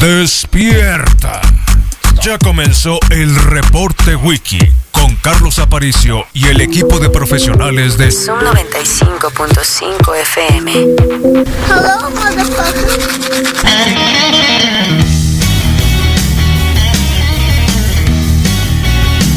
[0.00, 1.40] Despierta.
[2.22, 4.58] Ya comenzó el reporte wiki
[4.92, 10.72] con Carlos Aparicio y el equipo de profesionales de Zoom 95.5 FM.
[11.68, 12.04] Hello.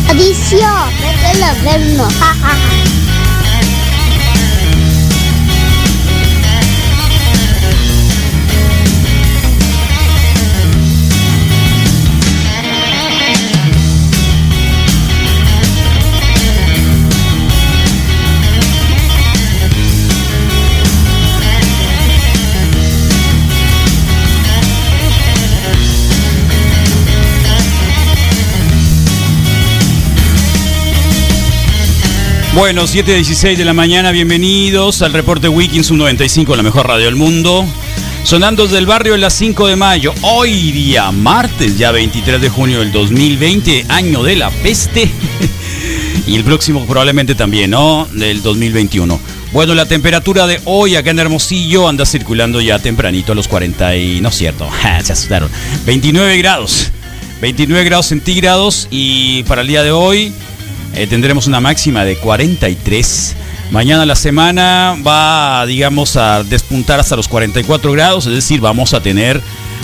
[0.10, 0.68] Adicio,
[1.02, 2.14] vete a vernos.
[32.58, 37.64] Bueno, 7.16 de la mañana, bienvenidos al reporte Wikins 95, la mejor radio del mundo.
[38.23, 42.50] Sonando desde el barrio en las 5 de mayo, hoy día martes, ya 23 de
[42.50, 45.08] junio del 2020, año de la peste.
[46.28, 48.08] y el próximo probablemente también, ¿no?
[48.12, 49.20] Del 2021.
[49.52, 53.96] Bueno, la temperatura de hoy acá en Hermosillo anda circulando ya tempranito a los 40
[53.98, 54.20] y...
[54.20, 54.68] No es cierto,
[55.03, 55.52] se asustaron.
[55.86, 56.92] 29 grados.
[57.40, 60.34] 29 grados centígrados y para el día de hoy
[60.98, 63.36] eh, tendremos una máxima de 43.
[63.70, 69.02] Mañana la semana va, digamos, a despuntar hasta los 44 grados, es decir, vamos a
[69.02, 69.40] tener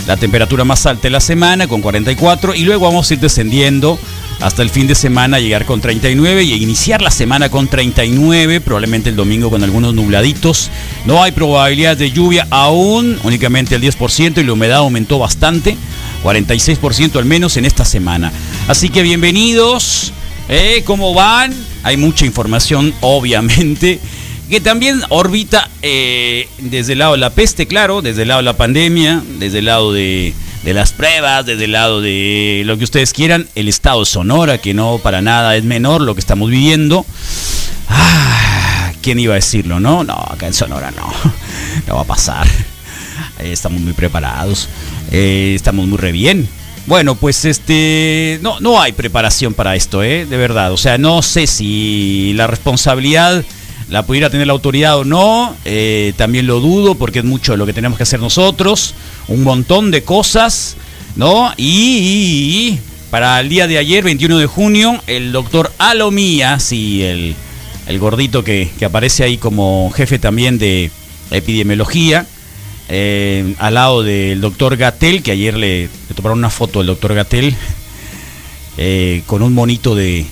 [0.08, 4.00] la temperatura más alta de la semana con 44 y luego vamos a ir descendiendo
[4.40, 9.10] hasta el fin de semana, llegar con 39 y iniciar la semana con 39, probablemente
[9.10, 10.72] el domingo con algunos nubladitos.
[11.06, 15.78] No hay probabilidad de lluvia aún, únicamente el 10% y la humedad aumentó bastante,
[16.24, 18.32] 46% al menos en esta semana.
[18.68, 20.12] Así que bienvenidos.
[20.50, 20.84] ¿Eh?
[20.86, 21.54] ¿Cómo van?
[21.84, 24.00] Hay mucha información, obviamente,
[24.50, 28.46] que también orbita eh, desde el lado de la peste, claro, desde el lado de
[28.46, 30.34] la pandemia, desde el lado de,
[30.66, 34.74] las pruebas, desde el lado de lo que ustedes quieran, el estado de Sonora, que
[34.74, 37.06] no para nada es menor lo que estamos viviendo.
[37.88, 40.04] Ah, ¿Quién iba a decirlo, no?
[40.04, 41.12] No, acá en Sonora no,
[41.88, 42.48] no va a pasar.
[43.40, 44.70] Estamos muy preparados,
[45.12, 46.48] eh, estamos muy re bien.
[46.86, 50.26] Bueno, pues este no no hay preparación para esto, ¿eh?
[50.26, 53.44] De verdad, o sea, no sé si la responsabilidad
[53.90, 57.66] la pudiera tener la autoridad o no, eh, también lo dudo porque es mucho lo
[57.66, 58.96] que tenemos que hacer nosotros,
[59.28, 60.76] un montón de cosas,
[61.16, 61.54] ¿no?
[61.58, 62.80] Y,
[63.12, 67.36] para el día de ayer, 21 de junio, el doctor Alomía, sí, el,
[67.88, 70.90] el gordito que, que aparece ahí como jefe también de
[71.30, 72.26] epidemiología,
[72.96, 77.16] eh, al lado del doctor Gatel, que ayer le, le tomaron una foto del doctor
[77.16, 77.56] Gatel
[78.78, 80.28] eh, con un monito de,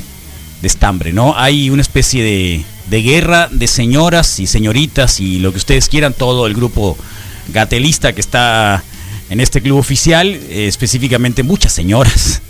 [0.61, 1.35] estambre, ¿no?
[1.35, 6.45] Hay una especie de, guerra de señoras y señoritas y lo que ustedes quieran, todo
[6.45, 6.99] el grupo
[7.47, 8.83] gatelista que está
[9.31, 12.43] en este club oficial, eh, específicamente muchas señoras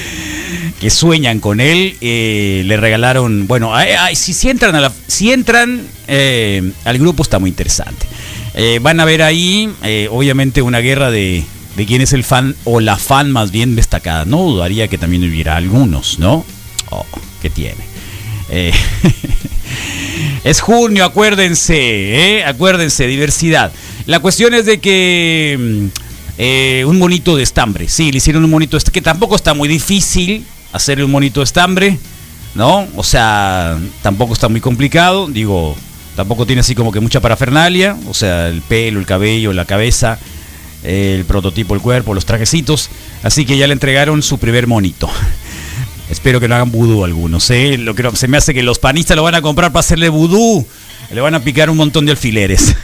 [0.80, 3.74] que sueñan con él, le regalaron, bueno,
[4.14, 5.82] si, entran, si entran
[6.86, 8.06] al grupo está muy interesante.
[8.54, 11.44] Eh, van a ver ahí, eh, obviamente, una guerra de,
[11.76, 14.24] de quién es el fan o la fan más bien destacada.
[14.24, 16.44] No dudaría que también hubiera algunos, ¿no?
[16.90, 17.04] Oh,
[17.42, 17.82] ¿qué tiene?
[18.50, 18.72] Eh,
[20.44, 23.72] es junio, acuérdense, acuérdense, diversidad.
[24.06, 25.90] La cuestión es de que
[26.38, 30.44] mm, un monito de estambre, sí, le hicieron un monito, que tampoco está muy difícil
[30.72, 31.98] hacer un monito de estambre,
[32.54, 32.86] ¿no?
[32.94, 35.76] O sea, tampoco está muy complicado, digo,
[36.16, 40.18] tampoco tiene así como que mucha parafernalia, o sea, el pelo, el cabello, la cabeza,
[40.82, 42.90] el prototipo, el cuerpo, los trajecitos,
[43.22, 45.10] así que ya le entregaron su primer monito.
[46.10, 47.78] Espero que no hagan vudú algunos, ¿eh?
[47.78, 50.66] Lo que se me hace que los panistas lo van a comprar para hacerle vudú.
[51.12, 52.76] Le van a picar un montón de alfileres.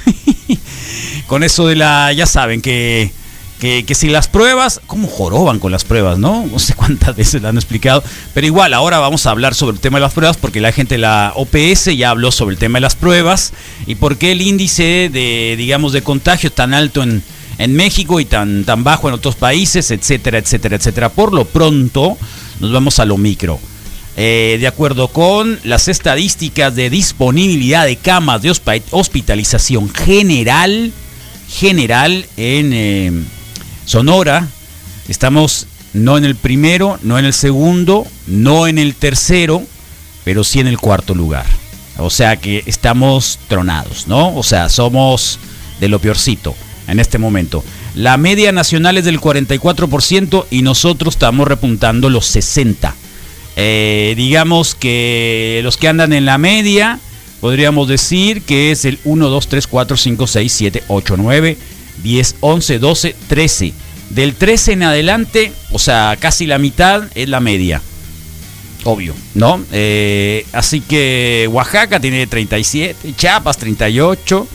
[1.27, 2.13] con eso de la.
[2.13, 3.13] Ya saben que,
[3.61, 4.81] que, si las pruebas.
[4.87, 6.47] ¿Cómo joroban con las pruebas, no?
[6.47, 8.03] No sé cuántas veces lo han explicado.
[8.35, 10.95] Pero igual, ahora vamos a hablar sobre el tema de las pruebas porque la gente
[10.95, 13.53] de la OPS ya habló sobre el tema de las pruebas
[13.87, 17.23] y por qué el índice de, digamos, de contagio tan alto en,
[17.59, 21.11] en México y tan, tan bajo en otros países, etcétera, etcétera, etcétera.
[21.11, 22.17] Por lo pronto,
[22.59, 23.61] nos vamos a lo micro.
[24.17, 28.51] Eh, de acuerdo con las estadísticas de disponibilidad de camas de
[28.91, 30.93] hospitalización general,
[31.49, 33.13] general en eh,
[33.91, 34.47] Sonora,
[35.09, 39.65] estamos no en el primero, no en el segundo, no en el tercero,
[40.23, 41.45] pero sí en el cuarto lugar.
[41.99, 44.37] O sea que estamos tronados, ¿no?
[44.37, 45.41] O sea, somos
[45.81, 46.55] de lo peorcito
[46.87, 47.65] en este momento.
[47.97, 52.93] La media nacional es del 44% y nosotros estamos repuntando los 60%.
[53.57, 57.01] Eh, digamos que los que andan en la media,
[57.41, 61.59] podríamos decir que es el 1, 2, 3, 4, 5, 6, 7, 8, 9,
[62.03, 63.73] 10, 11, 12, 13.
[64.11, 67.81] Del 13 en adelante, o sea, casi la mitad es la media.
[68.85, 69.63] Obvio, ¿no?
[69.73, 74.49] Eh, así que Oaxaca tiene 37, Chiapas 38.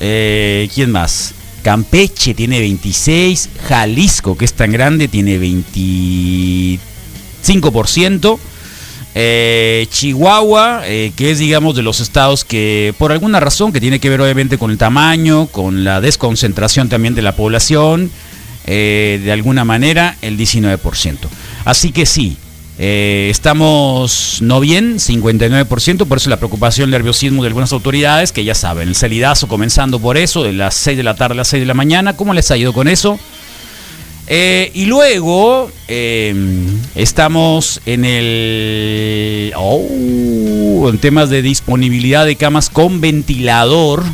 [0.00, 1.34] Eh, ¿Quién más?
[1.62, 8.38] Campeche tiene 26, Jalisco, que es tan grande, tiene 25%.
[9.14, 13.98] Eh, Chihuahua, eh, que es digamos de los estados que por alguna razón que tiene
[13.98, 18.10] que ver obviamente con el tamaño, con la desconcentración también de la población,
[18.66, 21.28] eh, de alguna manera el 19%.
[21.64, 22.36] Así que sí,
[22.78, 28.44] eh, estamos no bien, 59%, por eso la preocupación, el nerviosismo de algunas autoridades, que
[28.44, 31.48] ya saben, el salidazo comenzando por eso, de las 6 de la tarde a las
[31.48, 33.18] 6 de la mañana, ¿cómo les ha ido con eso?
[34.32, 36.32] Eh, y luego eh,
[36.94, 39.52] estamos en el.
[39.56, 44.04] Oh, en temas de disponibilidad de camas con ventilador.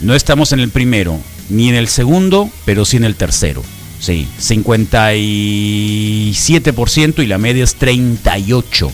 [0.00, 3.64] No estamos en el primero, ni en el segundo, pero sí en el tercero.
[3.98, 8.92] Sí, 57% y la media es 38%.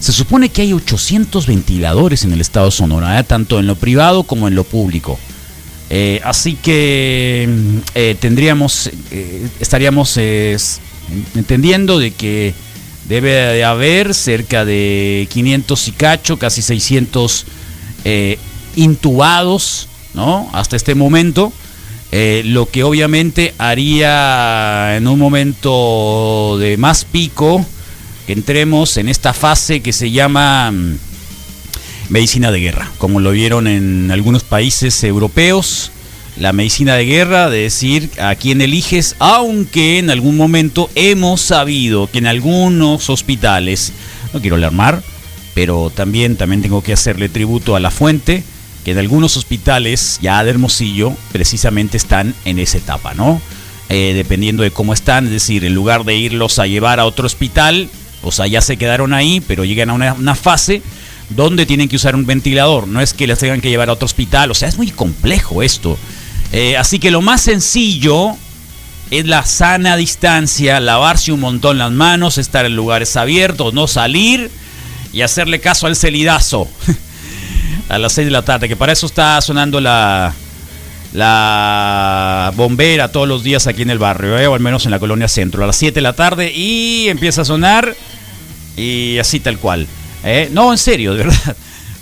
[0.00, 3.24] Se supone que hay 800 ventiladores en el estado de Sonora, ¿eh?
[3.24, 5.18] tanto en lo privado como en lo público.
[5.90, 7.48] Eh, así que
[7.94, 10.18] eh, tendríamos, eh, estaríamos
[11.34, 12.54] entendiendo de que
[13.08, 15.92] debe de haber cerca de 500 y
[16.38, 17.46] casi 600
[18.04, 18.38] eh,
[18.76, 20.50] intubados, ¿no?
[20.52, 21.52] Hasta este momento.
[22.10, 27.64] Lo que obviamente haría en un momento de más pico
[28.26, 30.98] que entremos en esta fase que se llama mm,
[32.08, 35.92] medicina de guerra, como lo vieron en algunos países europeos.
[36.36, 42.08] La medicina de guerra, de decir a quién eliges, aunque en algún momento hemos sabido
[42.08, 43.92] que en algunos hospitales,
[44.32, 45.02] no quiero alarmar,
[45.54, 48.44] pero también, también tengo que hacerle tributo a la fuente,
[48.84, 53.40] que en algunos hospitales ya de Hermosillo precisamente están en esa etapa, ¿no?
[53.88, 57.26] Eh, dependiendo de cómo están, es decir, en lugar de irlos a llevar a otro
[57.26, 57.88] hospital,
[58.22, 60.82] o sea, ya se quedaron ahí, pero llegan a una, una fase
[61.30, 64.06] donde tienen que usar un ventilador, no es que les tengan que llevar a otro
[64.06, 65.98] hospital, o sea, es muy complejo esto.
[66.52, 68.36] Eh, así que lo más sencillo
[69.10, 74.50] es la sana distancia, lavarse un montón las manos, estar en lugares abiertos, no salir
[75.12, 76.68] y hacerle caso al celidazo
[77.88, 80.34] a las 6 de la tarde, que para eso está sonando la,
[81.12, 84.46] la bombera todos los días aquí en el barrio, ¿eh?
[84.46, 87.42] o al menos en la colonia centro, a las 7 de la tarde y empieza
[87.42, 87.94] a sonar
[88.76, 89.86] y así tal cual.
[90.28, 90.48] ¿Eh?
[90.52, 91.56] No, en serio, de verdad.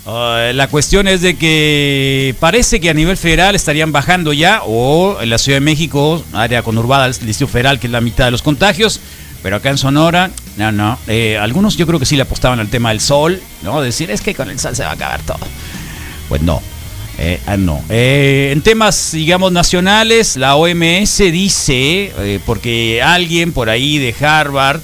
[0.05, 5.21] Uh, la cuestión es de que parece que a nivel federal estarían bajando ya, o
[5.21, 8.31] en la Ciudad de México, área conurbada del Distrito Federal, que es la mitad de
[8.31, 8.99] los contagios,
[9.43, 10.97] pero acá en Sonora, no, no.
[11.07, 13.81] Eh, algunos yo creo que sí le apostaban al tema del sol, ¿no?
[13.81, 15.39] Decir, es que con el sol se va a acabar todo.
[16.29, 16.61] Pues no.
[17.19, 17.81] Eh, ah, no.
[17.89, 24.81] En temas, digamos, nacionales, la OMS dice, porque alguien por ahí de Harvard,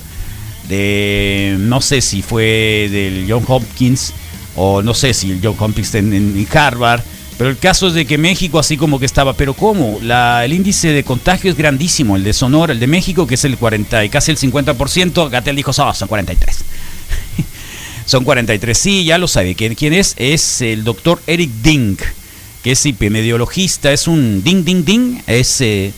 [0.68, 4.13] de no sé si fue del John Hopkins,
[4.56, 7.01] o no sé si el John Hopkins en, en Harvard,
[7.38, 10.00] pero el caso es de que México así como que estaba, pero ¿cómo?
[10.01, 13.45] La, el índice de contagio es grandísimo, el de Sonora, el de México, que es
[13.45, 16.57] el 40 y casi el 50%, Gatel dijo, "Oh, son 43.
[18.06, 19.56] son 43, sí, ya lo sabe.
[19.56, 20.13] ¿Quién, es?
[20.18, 21.98] Es el doctor Eric Ding,
[22.63, 25.91] que es epidemiologista, es un ding, ding, ding, es, eh,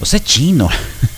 [0.00, 0.70] o sea, chino.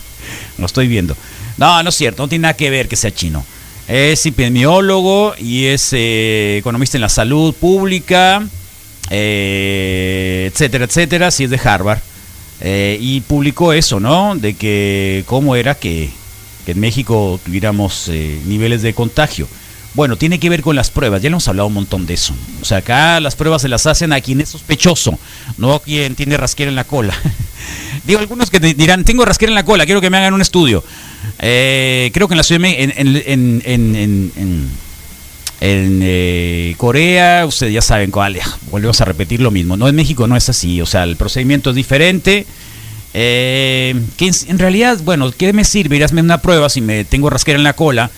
[0.57, 1.15] lo estoy viendo.
[1.57, 3.45] No, no es cierto, no tiene nada que ver que sea chino.
[3.87, 8.45] Es epidemiólogo y es eh, economista en la salud pública,
[9.09, 11.99] eh, etcétera, etcétera, si es de Harvard.
[12.61, 14.35] Eh, y publicó eso, ¿no?
[14.35, 16.09] De que cómo era que,
[16.65, 18.09] en México tuviéramos
[18.45, 19.47] niveles de contagio.
[19.95, 22.33] Bueno, tiene que ver con las pruebas, ya le hemos hablado un montón de eso.
[22.61, 25.17] O sea, acá las pruebas se las hacen a quien es sospechoso,
[25.57, 27.13] no a quien tiene rasquera en la cola.
[28.05, 30.83] Digo, algunos que dirán, tengo rasquera en la cola, quiero que me hagan un estudio.
[31.39, 34.69] Eh, creo que en la Ciudad en, en, en,
[35.61, 38.11] en, eh, Corea, ustedes ya saben
[38.69, 39.77] volvemos a repetir lo mismo.
[39.77, 42.45] No, en México no es así, o sea, el procedimiento es diferente.
[43.13, 46.81] Eh, que en, en realidad, bueno, ¿qué me sirve ir a hacerme una prueba si
[46.81, 48.11] me tengo rasquera en la cola?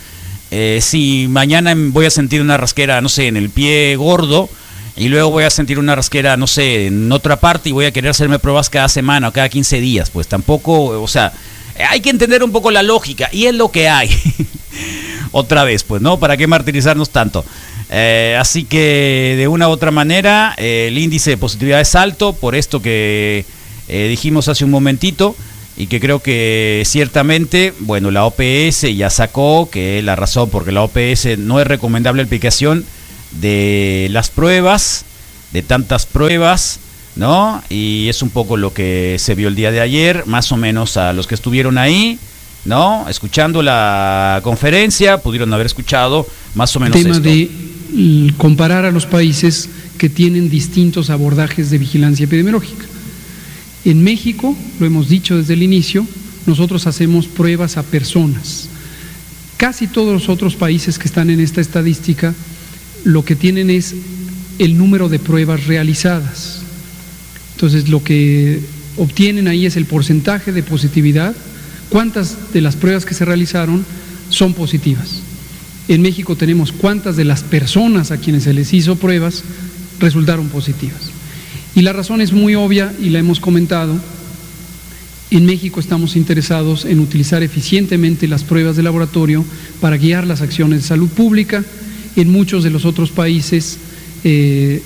[0.51, 4.50] Eh, si mañana voy a sentir una rasquera, no sé, en el pie gordo,
[4.96, 7.92] y luego voy a sentir una rasquera, no sé, en otra parte y voy a
[7.92, 11.34] querer hacerme pruebas cada semana o cada 15 días, pues tampoco, o sea,
[11.89, 14.10] hay que entender un poco la lógica y es lo que hay.
[15.32, 16.18] Otra vez, pues, ¿no?
[16.18, 17.46] ¿Para qué martirizarnos tanto?
[17.89, 22.34] Eh, así que de una u otra manera, eh, el índice de positividad es alto,
[22.34, 23.46] por esto que
[23.88, 25.36] eh, dijimos hace un momentito,
[25.77, 30.81] y que creo que ciertamente, bueno, la OPS ya sacó que la razón porque la
[30.81, 32.84] OPS no es recomendable la aplicación
[33.39, 35.05] de las pruebas,
[35.53, 36.79] de tantas pruebas,
[37.15, 37.62] ¿no?
[37.69, 40.98] Y es un poco lo que se vio el día de ayer, más o menos
[40.98, 42.17] a los que estuvieron ahí,
[42.65, 43.05] ¿no?
[43.07, 47.22] Escuchando la conferencia, pudieron haber escuchado más o menos tema esto.
[47.22, 49.69] de comparar a los países
[50.00, 52.87] que tienen distintos abordajes de vigilancia epidemiológica.
[53.88, 56.06] En México, lo hemos dicho desde el inicio,
[56.46, 58.67] nosotros hacemos pruebas a personas.
[59.56, 62.36] Casi todos los otros países que están en esta estadística
[63.06, 63.96] lo que tienen es
[64.60, 66.63] el número de pruebas realizadas.
[67.53, 68.60] Entonces, lo que
[68.98, 71.34] obtienen ahí es el porcentaje de positividad,
[71.88, 73.86] cuántas de las pruebas que se realizaron
[74.29, 75.22] son positivas.
[75.88, 79.46] En México tenemos cuántas de las personas a quienes se les hizo pruebas
[80.01, 81.16] resultaron positivas.
[81.77, 83.96] Y la razón es muy obvia y la hemos comentado.
[85.29, 89.46] En México estamos interesados en utilizar eficientemente las pruebas de laboratorio
[89.79, 91.63] para guiar las acciones de salud pública.
[92.15, 93.77] En muchos de los otros países,
[94.24, 94.81] eh,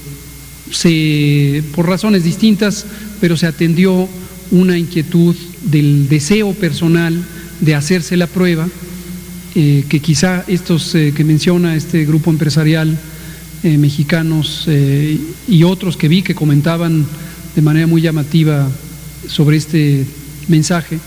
[0.70, 2.86] se, por razones distintas,
[3.22, 4.10] pero se atendió
[4.52, 7.24] una inquietud del deseo personal
[7.62, 8.68] de hacerse la prueba,
[9.56, 13.00] eh, que quizá estos eh, que menciona este grupo empresarial
[13.64, 17.06] eh, mexicanos eh, y otros que vi que comentaban
[17.56, 18.68] de manera muy llamativa
[19.28, 20.06] sobre este
[20.48, 21.00] mensaje,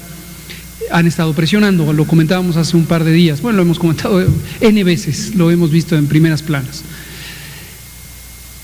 [0.90, 4.24] han estado presionando, lo comentábamos hace un par de días, bueno, lo hemos comentado
[4.60, 6.82] N veces, lo hemos visto en primeras planas.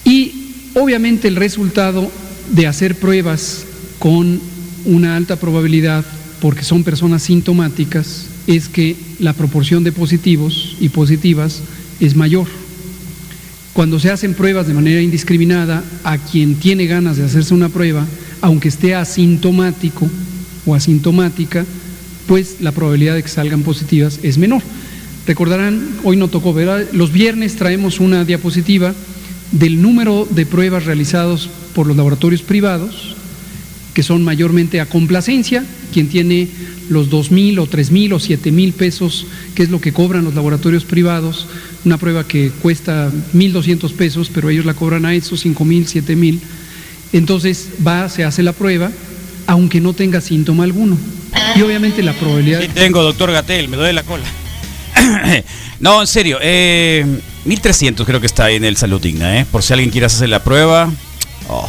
[0.04, 0.32] Y
[0.74, 2.10] obviamente el resultado
[2.52, 3.64] de hacer pruebas
[3.98, 4.40] con
[4.84, 6.04] una alta probabilidad,
[6.40, 11.60] porque son personas sintomáticas, es que la proporción de positivos y positivas
[12.00, 12.59] es mayor.
[13.72, 18.04] Cuando se hacen pruebas de manera indiscriminada, a quien tiene ganas de hacerse una prueba,
[18.40, 20.08] aunque esté asintomático
[20.66, 21.64] o asintomática,
[22.26, 24.62] pues la probabilidad de que salgan positivas es menor.
[25.26, 28.94] Recordarán, hoy no tocó ver, los viernes traemos una diapositiva
[29.52, 33.16] del número de pruebas realizados por los laboratorios privados,
[33.94, 36.48] que son mayormente a complacencia, quien tiene
[36.88, 40.24] los dos mil o tres mil o siete mil pesos, que es lo que cobran
[40.24, 41.46] los laboratorios privados,
[41.84, 45.86] una prueba que cuesta mil doscientos pesos, pero ellos la cobran a esos cinco mil,
[45.86, 46.40] siete mil.
[47.12, 48.90] Entonces va, se hace la prueba,
[49.46, 50.96] aunque no tenga síntoma alguno.
[51.56, 52.60] Y obviamente la probabilidad.
[52.60, 54.24] Sí tengo, doctor Gatel, me duele la cola.
[55.80, 57.04] no, en serio, eh,
[57.44, 59.46] 1300 creo que está ahí en el Salud Digna, ¿eh?
[59.50, 60.90] Por si alguien quiere hacer la prueba.
[61.48, 61.68] Oh,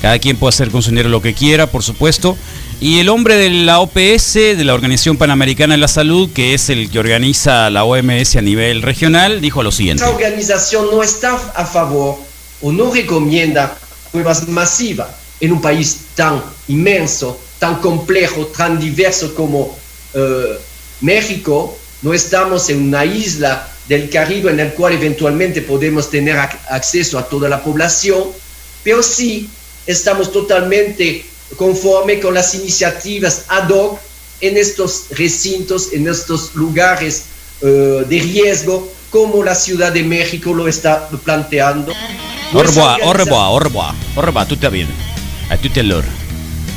[0.00, 2.36] cada quien puede hacer con su dinero lo que quiera, por supuesto.
[2.80, 6.68] Y el hombre de la OPS, de la Organización Panamericana de la Salud, que es
[6.70, 10.04] el que organiza la OMS a nivel regional, dijo lo siguiente.
[10.04, 12.16] Esta organización no está a favor
[12.60, 13.76] o no recomienda
[14.12, 15.08] pruebas masivas
[15.40, 19.76] en un país tan inmenso, tan complejo, tan diverso como
[20.14, 20.58] eh,
[21.00, 21.76] México.
[22.02, 27.18] No estamos en una isla del Caribe en el cual eventualmente podemos tener ac- acceso
[27.18, 28.22] a toda la población,
[28.84, 29.48] pero sí
[29.88, 31.24] estamos totalmente
[31.56, 33.98] conforme con las iniciativas ad hoc
[34.40, 37.24] en estos recintos, en estos lugares
[37.62, 41.92] eh, de riesgo, como la Ciudad de México lo está planteando.
[41.92, 44.86] Au Nuestra revoir, au organización- revoir, au revoir, au revoir, tout está bien.
[45.50, 46.06] A à l'heure.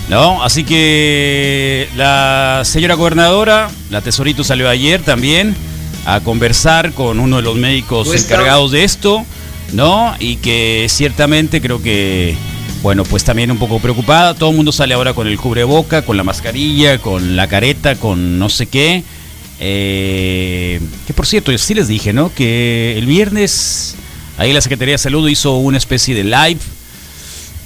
[0.09, 0.43] ¿No?
[0.43, 5.55] Así que la señora gobernadora, la tesorito salió ayer también
[6.05, 9.25] a conversar con uno de los médicos encargados de esto,
[9.73, 10.13] ¿no?
[10.19, 12.35] Y que ciertamente creo que,
[12.81, 14.33] bueno, pues también un poco preocupada.
[14.33, 18.39] Todo el mundo sale ahora con el cubreboca, con la mascarilla, con la careta, con
[18.39, 19.03] no sé qué.
[19.59, 22.33] Eh, que por cierto, sí les dije, ¿no?
[22.33, 23.95] Que el viernes
[24.37, 26.59] ahí la Secretaría de Salud hizo una especie de live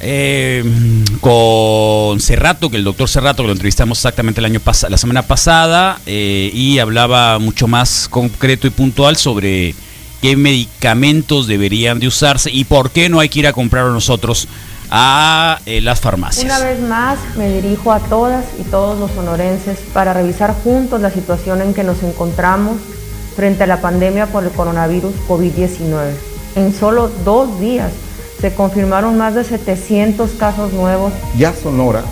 [0.01, 0.63] eh,
[1.21, 5.21] con Cerrato, que el doctor Cerrato, que lo entrevistamos exactamente el año pas- la semana
[5.21, 9.73] pasada, eh, y hablaba mucho más concreto y puntual sobre
[10.21, 14.49] qué medicamentos deberían de usarse y por qué no hay que ir a comprarlos nosotros
[14.91, 16.45] a eh, las farmacias.
[16.45, 21.11] Una vez más me dirijo a todas y todos los sonorenses para revisar juntos la
[21.11, 22.77] situación en que nos encontramos
[23.35, 26.11] frente a la pandemia por el coronavirus COVID-19.
[26.55, 27.91] En solo dos días
[28.39, 32.03] se confirmaron más de 700 casos nuevos Ya Sonora,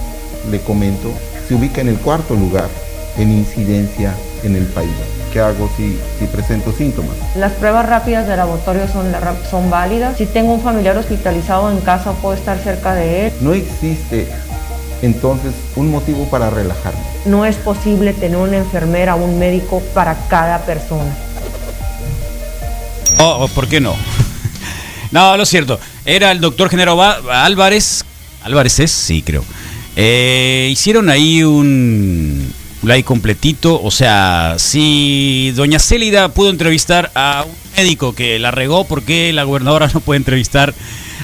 [0.50, 1.12] le comento,
[1.48, 2.70] se ubica en el cuarto lugar
[3.18, 4.14] en incidencia
[4.44, 5.23] en el país.
[5.34, 7.16] ¿Qué hago si, si presento síntomas?
[7.36, 9.12] Las pruebas rápidas de laboratorio son,
[9.50, 10.16] son válidas.
[10.16, 13.34] Si tengo un familiar hospitalizado en casa, puedo estar cerca de él.
[13.42, 14.28] No existe
[15.02, 17.02] entonces un motivo para relajarme.
[17.26, 21.12] No es posible tener una enfermera o un médico para cada persona.
[23.18, 23.96] Oh, oh, ¿por qué no?
[25.12, 25.80] no, lo cierto.
[26.06, 28.06] Era el doctor Genaro Álvarez.
[28.44, 29.44] Álvarez es, sí, creo.
[29.96, 32.53] Eh, hicieron ahí un
[32.84, 33.82] live completito.
[33.82, 39.34] O sea, si doña Célida pudo entrevistar a un médico que la regó, ¿por qué
[39.34, 40.74] la gobernadora no puede entrevistar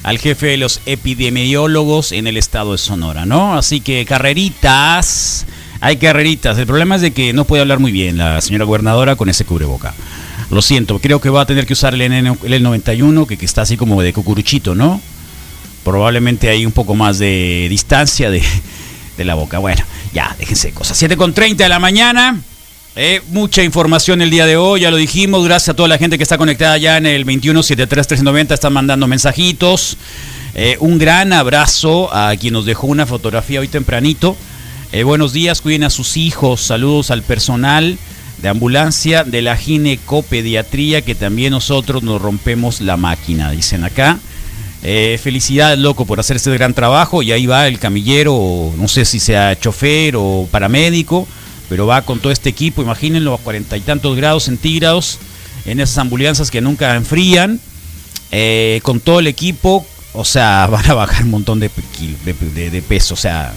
[0.03, 3.57] al jefe de los epidemiólogos en el estado de Sonora, ¿no?
[3.57, 5.45] Así que carreritas,
[5.81, 6.57] hay carreritas.
[6.57, 9.43] El problema es de que no puede hablar muy bien la señora gobernadora con ese
[9.43, 9.93] cubreboca.
[10.51, 13.63] Lo siento, creo que va a tener que usar el, el 91 que, que está
[13.63, 15.01] así como de cucuruchito, ¿no?
[15.83, 18.41] Probablemente hay un poco más de distancia de,
[19.17, 19.59] de la boca.
[19.59, 20.97] Bueno, ya, déjense cosas.
[20.97, 22.39] 7 con 30 de la mañana.
[22.95, 25.45] Eh, mucha información el día de hoy, ya lo dijimos.
[25.45, 28.53] Gracias a toda la gente que está conectada ya en el 2173-390.
[28.53, 29.97] Están mandando mensajitos.
[30.55, 34.35] Eh, un gran abrazo a quien nos dejó una fotografía hoy tempranito.
[34.91, 36.61] Eh, buenos días, cuiden a sus hijos.
[36.61, 37.97] Saludos al personal
[38.41, 44.19] de ambulancia de la ginecopediatría que también nosotros nos rompemos la máquina, dicen acá.
[44.81, 47.21] Eh, felicidades, loco, por hacer este gran trabajo.
[47.21, 51.27] Y ahí va el camillero, no sé si sea chofer o paramédico,
[51.67, 52.81] pero va con todo este equipo.
[52.81, 55.19] Imagínenlo a cuarenta y tantos grados centígrados
[55.65, 57.59] en esas ambulancias que nunca enfrían.
[58.31, 61.69] Eh, con todo el equipo, o sea, van a bajar un montón de
[62.88, 63.13] peso.
[63.15, 63.53] O sea,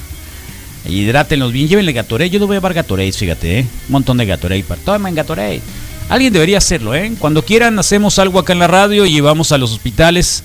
[0.88, 2.30] hidrátenlos bien, llévenle Gatorade.
[2.30, 3.66] Yo no voy a llevar Gatorade, fíjate, ¿eh?
[3.88, 4.64] un montón de Gatorade.
[4.64, 5.60] Para, tomen Gatorade.
[6.08, 7.12] Alguien debería hacerlo, ¿eh?
[7.18, 10.42] Cuando quieran, hacemos algo acá en la radio y llevamos a los hospitales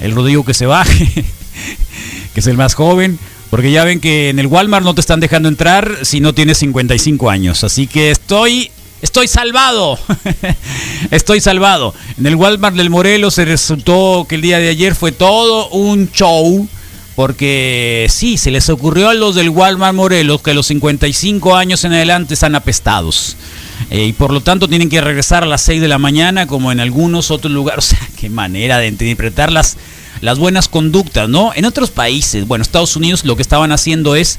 [0.00, 1.06] el Rodrigo que se baje,
[2.34, 3.18] que es el más joven,
[3.50, 6.58] porque ya ven que en el Walmart no te están dejando entrar si no tienes
[6.58, 7.64] 55 años.
[7.64, 9.98] Así que estoy, estoy salvado,
[11.10, 11.94] estoy salvado.
[12.18, 16.10] En el Walmart del Morelos se resultó que el día de ayer fue todo un
[16.12, 16.68] show.
[17.16, 21.82] Porque sí, se les ocurrió a los del Walmart Morelos que a los 55 años
[21.82, 23.36] en adelante están apestados.
[23.90, 26.72] Eh, y por lo tanto tienen que regresar a las 6 de la mañana como
[26.72, 27.78] en algunos otros lugares.
[27.78, 29.76] O sea, qué manera de interpretar las,
[30.20, 31.52] las buenas conductas, ¿no?
[31.54, 34.38] En otros países, bueno, Estados Unidos lo que estaban haciendo es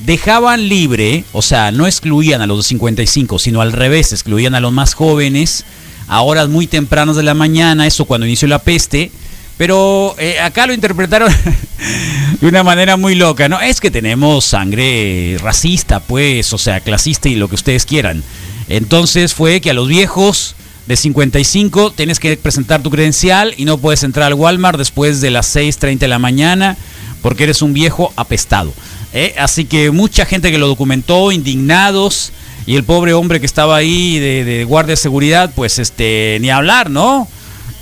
[0.00, 4.60] dejaban libre, o sea, no excluían a los de 55, sino al revés, excluían a
[4.60, 5.64] los más jóvenes
[6.08, 9.10] a horas muy tempranas de la mañana, eso cuando inició la peste.
[9.56, 11.32] Pero eh, acá lo interpretaron
[12.40, 13.60] de una manera muy loca, ¿no?
[13.60, 18.22] Es que tenemos sangre racista, pues, o sea, clasista y lo que ustedes quieran.
[18.72, 20.54] Entonces fue que a los viejos
[20.86, 25.30] de 55 tienes que presentar tu credencial y no puedes entrar al Walmart después de
[25.30, 26.78] las 6.30 de la mañana
[27.20, 28.72] porque eres un viejo apestado.
[29.12, 29.34] ¿eh?
[29.38, 32.32] Así que mucha gente que lo documentó, indignados,
[32.64, 36.88] y el pobre hombre que estaba ahí de, guardia de seguridad, pues este, ni hablar,
[36.88, 37.28] ¿no?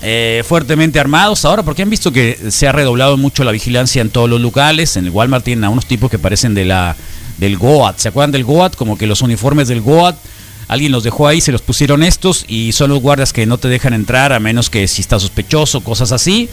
[0.03, 4.11] Eh, fuertemente armados ahora porque han visto que se ha redoblado mucho la vigilancia en
[4.11, 4.97] todos los locales.
[4.97, 6.97] En el Walmart tienen a unos tipos que parecen de la
[7.39, 7.99] del GOAT.
[7.99, 8.75] ¿Se acuerdan del GOAT?
[8.75, 10.17] Como que los uniformes del GOAT.
[10.71, 13.67] Alguien los dejó ahí, se los pusieron estos y son los guardias que no te
[13.67, 16.49] dejan entrar a menos que si está sospechoso, cosas así.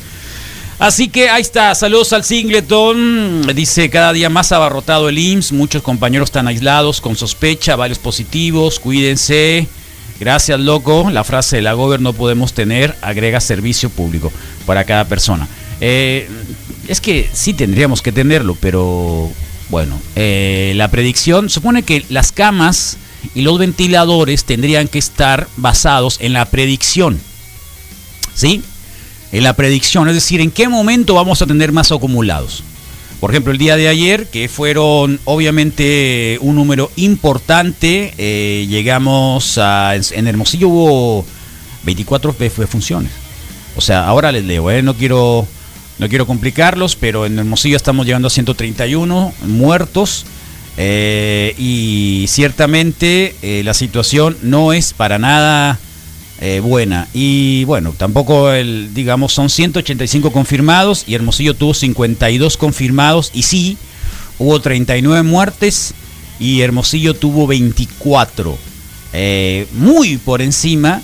[0.79, 3.43] Así que ahí está, saludos al Singleton.
[3.53, 8.79] Dice cada día más abarrotado el IMSS, muchos compañeros están aislados con sospecha, varios positivos,
[8.79, 9.67] cuídense.
[10.19, 11.11] Gracias, loco.
[11.11, 14.31] La frase de la Gober no podemos tener, agrega servicio público
[14.65, 15.47] para cada persona.
[15.79, 16.27] Eh,
[16.87, 19.29] es que sí tendríamos que tenerlo, pero
[19.69, 22.97] bueno, eh, la predicción supone que las camas
[23.33, 27.19] y los ventiladores tendrían que estar basados en la predicción.
[28.33, 28.61] ¿Sí?
[29.31, 32.63] En la predicción, es decir, en qué momento vamos a tener más acumulados.
[33.19, 39.95] Por ejemplo, el día de ayer, que fueron obviamente un número importante, eh, llegamos a.
[39.95, 41.25] En Hermosillo hubo
[41.83, 42.33] 24
[42.67, 43.11] funciones.
[43.75, 45.47] O sea, ahora les leo, eh, no quiero.
[45.99, 50.27] No quiero complicarlos, pero en Hermosillo estamos llegando a 131 muertos.
[50.77, 55.79] Eh, y ciertamente eh, la situación no es para nada
[56.39, 57.07] eh, buena.
[57.13, 63.77] Y bueno, tampoco, el, digamos, son 185 confirmados y Hermosillo tuvo 52 confirmados y sí,
[64.37, 65.95] hubo 39 muertes
[66.39, 68.55] y Hermosillo tuvo 24.
[69.13, 71.01] Eh, muy por encima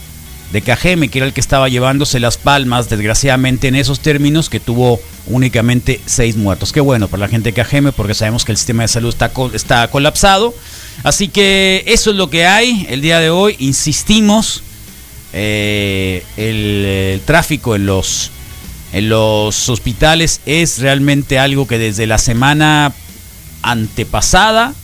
[0.53, 4.59] de Cajeme, que era el que estaba llevándose las palmas, desgraciadamente en esos términos, que
[4.59, 6.71] tuvo únicamente 6 muertos.
[6.71, 9.31] Qué bueno para la gente de Cajeme, porque sabemos que el sistema de salud está,
[9.53, 10.53] está colapsado.
[11.01, 13.55] Así que eso es lo que hay el día de hoy.
[13.57, 14.61] Insistimos
[15.33, 16.85] eh, el,
[17.15, 18.29] el, tráfico en los,
[18.91, 22.93] en los hospitales es realmente algo que desde la semana
[23.63, 24.75] antepasada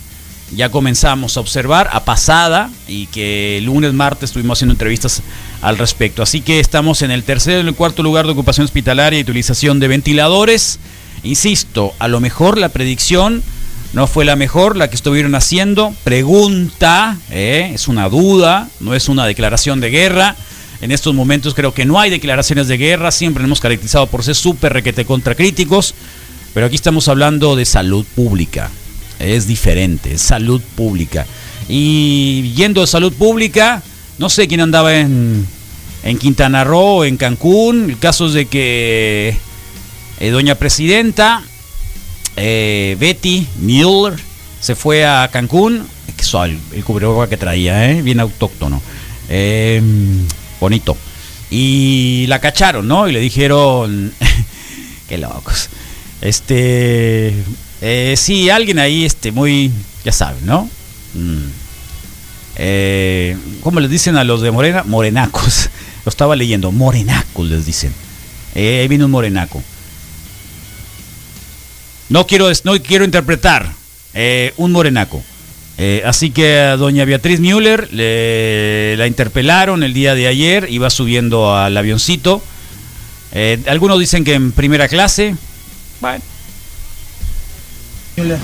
[0.56, 5.22] ya comenzamos a observar, a pasada, y que lunes, martes estuvimos haciendo entrevistas
[5.62, 6.24] al respecto.
[6.24, 9.80] Así que estamos en el tercer y el cuarto lugar de ocupación hospitalaria y utilización
[9.80, 10.80] de ventiladores.
[11.24, 13.44] Insisto, a lo mejor la predicción
[13.94, 15.94] no fue la mejor, la que estuvieron haciendo.
[16.04, 17.72] Pregunta, ¿eh?
[17.74, 20.36] es una duda, no es una declaración de guerra.
[20.82, 24.36] En estos momentos creo que no hay declaraciones de guerra, siempre hemos caracterizado por ser
[24.36, 25.94] súper requete contra críticos,
[26.54, 28.70] pero aquí estamos hablando de salud pública.
[29.20, 31.26] Es diferente, es salud pública.
[31.68, 33.84] Y yendo de salud pública,
[34.20, 35.48] no sé quién andaba en,
[36.04, 37.90] en Quintana Roo, en Cancún.
[37.90, 39.36] El caso es de que
[40.22, 41.42] Eh, doña Presidenta,
[42.36, 44.20] eh, Betty Mueller,
[44.60, 45.88] se fue a Cancún.
[46.18, 48.02] Que suave el, cubrebocas que traía, ¿eh?
[48.02, 48.82] bien autóctono.
[49.30, 49.82] Eh,
[50.60, 50.98] bonito.
[51.50, 53.08] Y la cacharon, ¿no?
[53.08, 54.14] Y le dijeron,
[55.08, 55.70] qué locos.
[56.22, 57.34] Este,
[57.82, 59.72] eh, sí, alguien ahí, este, muy,
[60.04, 60.70] ya saben, ¿no?
[61.14, 61.59] Mm.
[62.62, 64.84] Eh, ¿Cómo les dicen a los de Morena?
[64.84, 65.70] Morenacos.
[66.06, 67.94] Lo estaba leyendo, morenacos les dicen.
[68.54, 69.64] Eh, ahí viene un morenaco.
[72.10, 73.72] No quiero, no quiero interpretar
[74.14, 75.24] eh, un morenaco.
[75.78, 80.90] Eh, así que a doña Beatriz Müller le, la interpelaron el día de ayer, iba
[80.90, 82.44] subiendo al avioncito.
[83.68, 85.36] Algunos dicen que en primera clase.
[86.02, 86.22] Bueno,
[88.18, 88.38] Julia,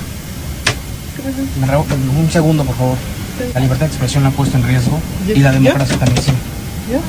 [1.60, 2.98] me un segundo, por favor.
[3.54, 6.32] La libertad de expresión la ha puesto en riesgo y la democracia también sí.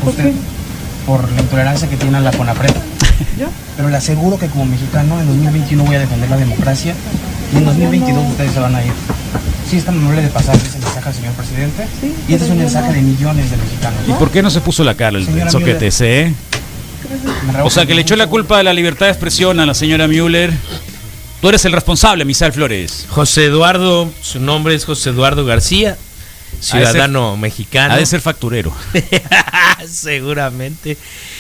[0.06, 0.34] Usted,
[1.06, 2.74] por la intolerancia que tiene a la CONAPRED.
[3.78, 6.94] Pero le aseguro que como mexicano en 2021 voy a defender la democracia
[7.54, 8.92] y en 2022 ustedes se van a ir.
[9.70, 11.88] Sí, es tan amable de pasar ese mensaje al señor presidente
[12.28, 14.00] y este es un mensaje de millones de mexicanos.
[14.08, 16.34] ¿y por qué no se puso la cara el, Señora soquete eh?
[17.64, 20.08] O sea, que le echó la culpa de la libertad de expresión a la señora
[20.08, 20.54] Müller.
[21.42, 23.06] Tú eres el responsable, Misael Flores.
[23.10, 25.98] José Eduardo, su nombre es José Eduardo García,
[26.60, 27.94] ciudadano mexicano.
[27.94, 28.74] Ha de ser facturero.
[29.88, 30.98] seguramente.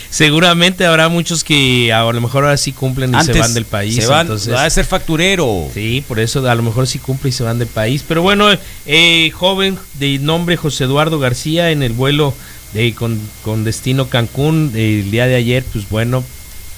[0.09, 3.95] Seguramente habrá muchos que a lo mejor ahora sí cumplen y se van del país.
[3.95, 5.67] se van- entonces, ha de ser facturero.
[5.73, 8.03] Sí, por eso a lo mejor sí cumple y se van del país.
[8.07, 8.47] Pero bueno,
[8.85, 12.33] eh, joven de nombre José Eduardo García en el vuelo
[12.73, 16.23] de con, con destino Cancún eh, el día de ayer, pues bueno,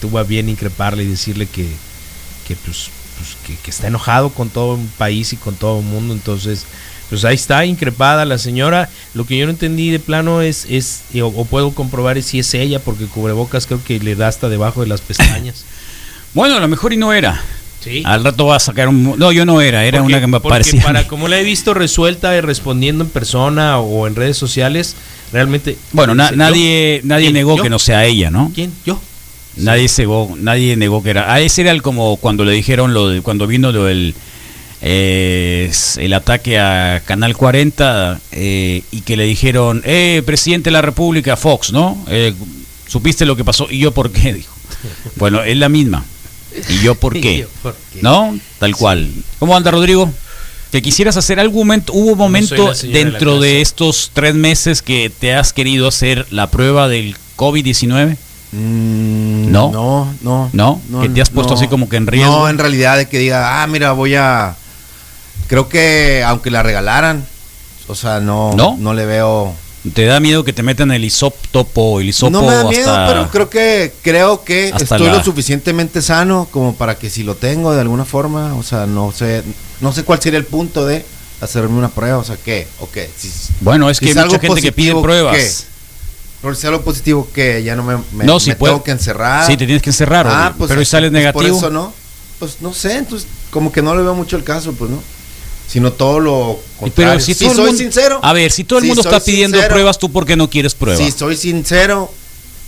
[0.01, 1.67] tuvo a bien increparle y decirle que,
[2.47, 5.85] que pues, pues, que, que está enojado con todo el país y con todo el
[5.85, 6.13] mundo.
[6.13, 6.65] Entonces,
[7.09, 8.89] pues ahí está, increpada la señora.
[9.13, 12.39] Lo que yo no entendí de plano es, es o, o puedo comprobar es si
[12.39, 15.65] es ella, porque el cubrebocas creo que le da hasta debajo de las pestañas.
[16.35, 17.41] Bueno, a lo mejor y no era.
[17.83, 18.03] Sí.
[18.05, 19.15] Al rato va a sacar un...
[19.17, 20.83] No, yo no era, era Porque- una que me porque parecía...
[20.83, 24.95] para como la he visto resuelta y respondiendo en persona o en redes sociales,
[25.33, 25.75] realmente.
[25.91, 27.07] Bueno, na- nadie, ¿yo?
[27.07, 27.33] nadie ¿Quién?
[27.33, 27.63] negó ¿Yo?
[27.63, 28.51] que no sea ella, ¿no?
[28.53, 28.71] ¿Quién?
[28.85, 29.01] Yo.
[29.57, 31.33] Nadie, negó, nadie negó que era.
[31.33, 34.13] Ah, ese era el como cuando le dijeron lo de, cuando vino lo del
[34.81, 40.73] eh, s- el ataque a Canal 40 eh, y que le dijeron, eh, presidente de
[40.73, 41.97] la República, Fox, ¿no?
[42.07, 42.33] Eh,
[42.87, 43.67] ¿Supiste lo que pasó?
[43.69, 44.33] ¿Y yo por qué?
[44.35, 44.53] Dijo.
[45.15, 46.03] Bueno, es la misma.
[46.69, 47.37] ¿Y yo por ¿Y qué?
[47.39, 47.99] yo por qué?
[48.01, 48.37] ¿No?
[48.59, 49.09] Tal cual.
[49.39, 50.11] ¿Cómo anda, Rodrigo?
[50.71, 51.93] ¿Que quisieras hacer algún momento?
[51.93, 56.87] ¿Hubo momento de dentro de estos tres meses que te has querido hacer la prueba
[56.87, 58.17] del COVID-19?
[58.51, 59.71] Mm, ¿No?
[59.71, 60.81] No, no.
[60.89, 61.01] ¿No?
[61.01, 62.31] ¿Que te has puesto así como que en riesgo?
[62.31, 64.55] No, en realidad de que diga, ah, mira, voy a.
[65.49, 67.25] Creo que aunque la regalaran,
[67.87, 68.77] o sea, no, ¿No?
[68.79, 69.53] no le veo.
[69.93, 73.07] ¿Te da miedo que te metan el isótopo, el hisopo no me da miedo, hasta...
[73.07, 77.35] pero creo que creo que estoy la- lo suficientemente sano como para que si lo
[77.35, 79.41] tengo de alguna forma, o sea, no sé,
[79.81, 81.03] no sé cuál sería el punto de
[81.41, 82.67] hacerme una prueba, o sea, ¿qué?
[82.81, 83.09] ¿O qué?
[83.17, 83.31] Si-
[83.61, 85.35] Bueno, es si que hay mucha gente que pide pruebas.
[85.35, 85.49] ¿qué?
[86.41, 88.91] Pero si algo positivo que ya no me, me- No, si me puede- tengo que
[88.91, 89.47] encerrar.
[89.47, 91.41] Sí, te tienes que encerrar, Ah, pues, pero si sales pues, negativo.
[91.41, 91.93] Por eso no.
[92.37, 95.01] Pues no sé, entonces como que no le veo mucho el caso, pues no.
[95.69, 97.13] Sino todo lo contrario.
[97.13, 98.19] Pero si, si el soy mundo- sincero.
[98.23, 100.49] A ver, si todo el si mundo está pidiendo sincero, pruebas, ¿tú por qué no
[100.49, 101.05] quieres pruebas?
[101.05, 102.11] Si soy sincero,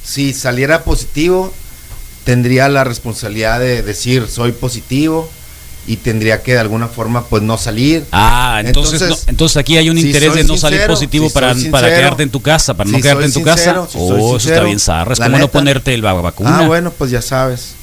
[0.04, 1.52] si saliera positivo,
[2.24, 5.28] tendría la responsabilidad de decir soy positivo
[5.88, 8.06] y tendría que de alguna forma pues no salir.
[8.12, 11.28] Ah, entonces, Entonces, no- entonces aquí hay un si interés de no salir sincero, positivo
[11.28, 13.86] si para, soy para sincero, quedarte en tu casa, para no quedarte en tu sincero,
[13.88, 13.98] casa.
[13.98, 15.14] oh, eso está sincero, bien zarra.
[15.14, 15.52] Es la como no neta.
[15.52, 16.60] ponerte la vacuna.
[16.60, 17.74] Ah, bueno, pues ya sabes.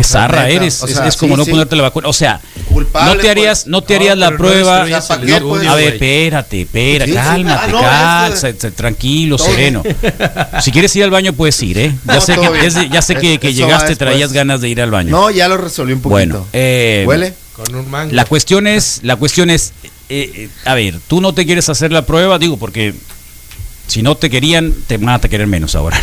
[0.00, 0.82] Qué zarra neta, eres.
[0.82, 1.50] o es, sea, es como sí, no sí.
[1.50, 2.08] ponerte la vacuna.
[2.08, 3.70] O sea, Culpable, no te harías, pues.
[3.70, 4.82] no te No, harías la no prueba.
[4.82, 9.82] A ver, espérate, espera, Sí, sí, cálmate, ah, de- tranquilo, Todo sereno.
[10.60, 11.94] Si quieres ir al baño, puedes ir, ¿eh?
[12.06, 14.90] Ya No, sé, que, ya sé- ya sé que, llegaste, traías ganas de ir al
[14.90, 15.10] baño.
[15.10, 16.14] No, ya lo resolví un poquito.
[16.14, 17.34] bueno, eh, ¿Huele?
[17.52, 18.14] Con un mango.
[18.14, 19.72] La cuestión es, la cuestión es,
[20.08, 22.94] eh, eh, a ver, tú no te quieres hacer la prueba, digo, porque
[23.86, 26.00] si no te querían, te van a querer menos ahora.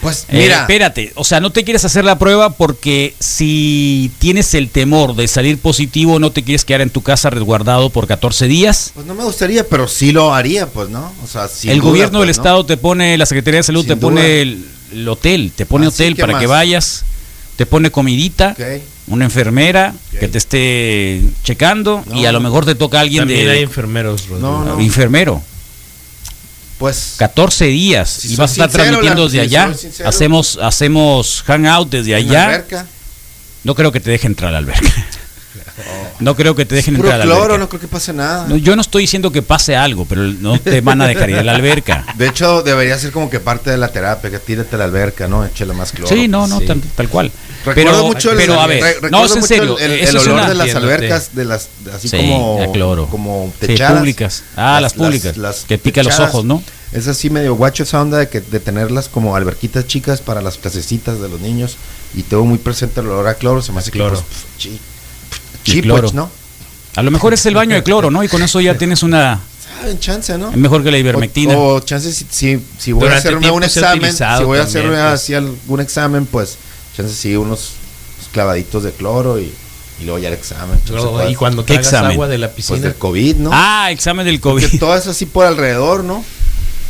[0.00, 4.54] Pues Eh, mira, espérate, o sea, no te quieres hacer la prueba porque si tienes
[4.54, 8.46] el temor de salir positivo, no te quieres quedar en tu casa resguardado por 14
[8.46, 8.92] días.
[8.94, 11.12] pues no me gustaría, pero sí lo haría, pues, ¿no?
[11.22, 12.42] O sea, el duda, gobierno pues, del ¿no?
[12.42, 15.86] estado te pone, la Secretaría de Salud Sin te pone el, el hotel, te pone
[15.86, 17.04] Ah, hotel ¿qué para que vayas,
[17.56, 18.56] te pone comidita,
[19.06, 23.52] una enfermera que te esté checando y a lo mejor te toca alguien También de
[23.52, 24.48] hay enfermeros, Rodrigo.
[24.48, 24.80] No, no.
[24.80, 25.42] enfermero.
[26.80, 29.74] Pues 14 días Si y vas a estar sincero, transmitiendo desde si allá.
[29.74, 30.08] sincero.
[30.08, 32.64] hacemos hacemos hangout desde allá.
[33.64, 35.06] No creo que te deje entrar a la alberca.
[36.20, 37.58] No creo que te dejen Puro entrar a la cloro, alberca.
[37.58, 38.46] no creo que pase nada.
[38.48, 41.36] No, yo no estoy diciendo que pase algo, pero no te van a dejar ir
[41.36, 42.04] a la alberca.
[42.16, 45.28] De hecho, debería ser como que parte de la terapia, que tírate a la alberca,
[45.28, 45.44] ¿no?
[45.44, 46.14] Échale más cloro.
[46.14, 47.30] Sí, no, no, Tal, tal cual.
[47.64, 49.78] Recuerdo pero, mucho el, pero a ver, re- no, es en serio.
[49.78, 53.06] el, olor una- de las albercas, de las, así Sí, como, a cloro.
[53.06, 53.98] como Sí, techadas.
[53.98, 54.42] públicas.
[54.56, 55.34] Ah, las públicas,
[55.68, 56.62] que pica los ojos, ¿no?
[56.92, 60.56] Es así medio guacho esa onda de, que, de tenerlas como alberquitas chicas para las
[60.58, 61.76] clasecitas de los niños.
[62.16, 64.16] Y tengo muy presente el olor a cloro, se me hace Cloro.
[64.16, 64.26] cloro.
[64.58, 64.80] Que, pues,
[65.82, 66.02] cloro.
[66.02, 66.30] pues, ¿no?
[66.96, 68.22] A lo mejor es el baño de cloro, ¿no?
[68.24, 69.40] Y con eso ya tienes una.
[69.80, 70.50] Saben, chance, ¿no?
[70.50, 71.54] Es mejor que la ivermectina.
[71.56, 74.90] O, o chance si, si, si voy a hacerme un examen, si voy a hacerme
[74.96, 75.00] pues.
[75.04, 76.56] así algún examen, pues
[76.96, 77.72] chance sí unos
[78.32, 79.52] clavaditos de cloro y,
[80.00, 80.78] y luego ya el examen.
[80.86, 82.12] pues, y cuando ¿Qué tragas examen?
[82.12, 82.80] agua de la pues piscina.
[82.80, 83.50] del COVID, ¿no?
[83.52, 84.80] Ah, examen del Porque COVID.
[84.80, 86.24] todo eso así por alrededor, ¿no?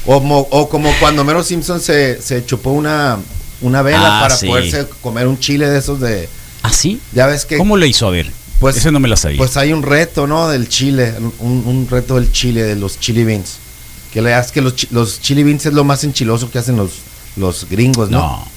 [0.07, 3.19] O, mo- o como cuando Mero Simpson se, se chupó una,
[3.61, 4.47] una vela Ah, para sí.
[4.47, 6.29] poderse comer un chile de esos de...
[6.63, 6.99] ¿Ah, sí?
[7.13, 7.59] Ya ves que...
[7.59, 8.07] ¿Cómo le hizo?
[8.07, 8.31] A ver.
[8.61, 9.39] Pues, Ese no me la sabía.
[9.39, 10.49] Pues hay un reto, ¿no?
[10.49, 13.57] Del chile, un, un reto del chile, de los chili beans.
[14.13, 16.91] Que le das que los, los chili beans es lo más enchiloso que hacen los,
[17.37, 18.19] los gringos, ¿no?
[18.19, 18.49] no.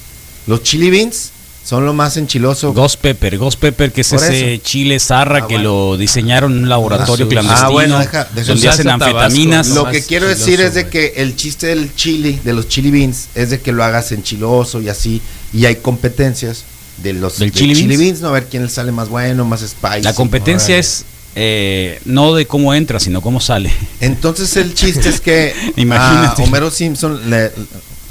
[0.46, 1.30] Los chili beans
[1.64, 2.74] son lo más enchiloso.
[2.74, 4.62] Ghost Pepper, Ghost Pepper, que es Por ese eso.
[4.62, 5.90] chile zarra Ah, que bueno.
[5.92, 7.66] lo diseñaron en un laboratorio Ah, clandestino.
[7.66, 9.68] ah, bueno, deja- deja donde hacen anfetaminas.
[9.68, 12.68] Tabasco, Lo que quiero chiloso, decir es de que el chiste del chili, de los
[12.68, 15.22] chili beans, es de que lo hagas enchiloso y así.
[15.54, 16.64] Y hay competencias
[16.98, 18.00] de los ¿Del de chili chili, beans?
[18.00, 18.20] beans?
[18.20, 20.02] no a ver quién le sale más bueno, más spicy.
[20.02, 21.04] La competencia es
[21.36, 23.72] eh, no de cómo entra, sino cómo sale.
[24.00, 26.42] Entonces el chiste es que Imagínate.
[26.42, 27.50] a Homero Simpson le,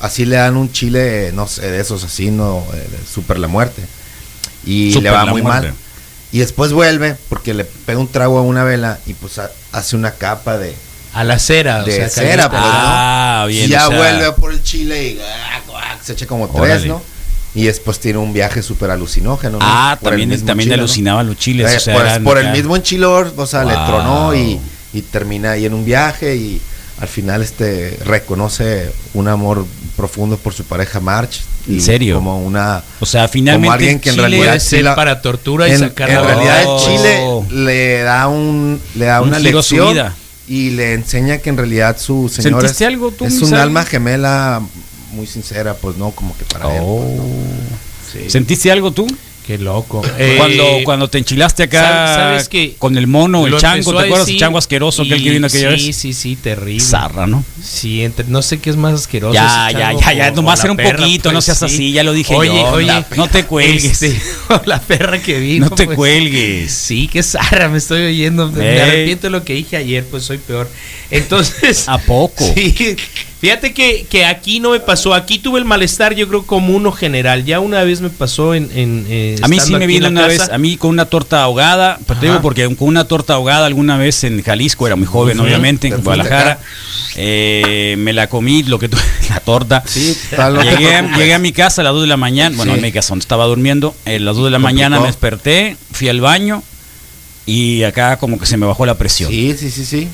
[0.02, 3.82] así le dan un chile, no sé, de esos así, no, eh, super la muerte.
[4.66, 5.68] Y le va muy muerte.
[5.70, 5.76] mal.
[6.32, 9.96] Y después vuelve porque le pega un trago a una vela y pues ha- hace
[9.96, 10.74] una capa de,
[11.14, 11.84] A la cera.
[11.84, 12.68] o de sea, cera, pues, ¿no?
[12.72, 15.20] Ah, bien, Y ya o sea- vuelve por el chile y
[15.68, 16.86] guac, se echa como tres.
[16.86, 17.02] ¿no?
[17.56, 19.60] Y después tiene un viaje súper alucinógeno.
[19.60, 19.60] ¿no?
[19.62, 21.24] Ah, Por también, también le ¿no?
[21.24, 21.72] los chiles.
[21.72, 24.60] Eh, o sea, eran por el mismo enchilor, o sea, le tronó y,
[24.94, 26.60] y termina ahí en un viaje y
[27.00, 31.42] al final este reconoce un amor profundo por su pareja March.
[31.68, 32.16] ¿En y serio?
[32.16, 33.66] Como una O sea, finalmente.
[33.68, 36.80] como alguien que en realidad para tortura y en, en realidad Oh.
[36.86, 39.98] Chile le da un le da Un una lección
[40.48, 43.86] y le enseña que en realidad su señor es, ¿Sentiste algo tú, es un alma
[43.86, 44.62] gemela
[45.14, 46.82] muy sincera, pues no como que para él.
[46.84, 47.06] Oh.
[48.12, 48.30] Sí.
[48.30, 49.08] ¿Sentiste algo tú?
[49.46, 50.02] Qué loco.
[50.38, 52.76] cuando, Eh, cuando te enchilaste acá ¿sabes- qué?
[52.80, 54.30] con el mono, el chango, ¿te acuerdas?
[54.30, 55.96] El chango asqueroso, que y- vino aquella sí, vez.
[55.98, 56.80] Sí, sí, terrible.
[56.80, 57.44] Zarra, ¿no?
[57.62, 59.34] Sí, entre- no sé qué es más asqueroso.
[59.34, 61.66] Ya, ese ya, ya, ya, nomás era un perra, poquito, no pues, seas sí.
[61.66, 62.68] así, ya lo dije oye, yo.
[62.72, 64.02] Oye, no te cuelgues.
[64.02, 64.18] este,
[64.66, 65.68] la perra que vino.
[65.68, 66.72] No te pues, cuelgues.
[66.72, 68.50] Sí, qué zarra, me estoy oyendo.
[68.50, 70.70] Me arrepiento de lo que dije ayer, pues soy peor.
[71.12, 71.90] Entonces.
[71.90, 72.46] ¿A poco?
[72.56, 72.96] Sí,
[73.44, 75.14] fíjate que, que aquí no me pasó.
[75.14, 77.44] Aquí tuve el malestar, yo creo, como uno general.
[77.44, 78.70] Ya una vez me pasó en.
[78.74, 81.44] en, eh, A mí sí me en vino una vez, a mí con una torta
[81.44, 85.06] ahogada, pero te digo porque con una torta ahogada alguna vez en Jalisco, era muy
[85.06, 86.60] joven obviamente, en Guadalajara,
[87.18, 88.98] eh, me la comí, lo que tu-
[89.30, 89.84] la torta.
[89.86, 90.16] Sí,
[90.64, 92.80] llegué, llegué a mi casa a las 2 de la mañana, bueno, Sí.
[92.80, 96.08] a mi casa donde estaba durmiendo, a las 2 de la mañana me desperté, fui
[96.08, 96.64] al baño
[97.46, 99.30] y acá como que se me bajó la presión.
[99.30, 100.08] Sí, sí, sí, sí.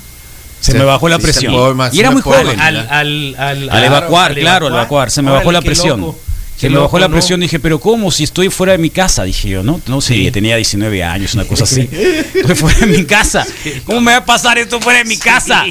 [0.59, 1.53] Se Se- me bajó la sí presión.
[1.53, 2.59] puede y era muy joven.
[2.59, 5.09] Al, al, al, Al evacuar, claro, al evacuar.
[5.11, 6.01] Se me bajó la presión.
[6.01, 6.19] loco.
[6.57, 7.13] Se me bajó la ¿no?
[7.13, 7.39] presión.
[7.39, 8.11] Dije, pero ¿cómo?
[8.11, 9.23] Si estoy fuera de mi casa.
[9.23, 9.79] Dije yo, ¿no?
[9.87, 10.31] No sé, Sí.
[10.31, 11.87] tenía 19 años, una cosa así.
[11.89, 13.47] Estoy fuera de mi casa.
[13.85, 15.63] ¿Cómo me va a pasar esto fuera de mi casa?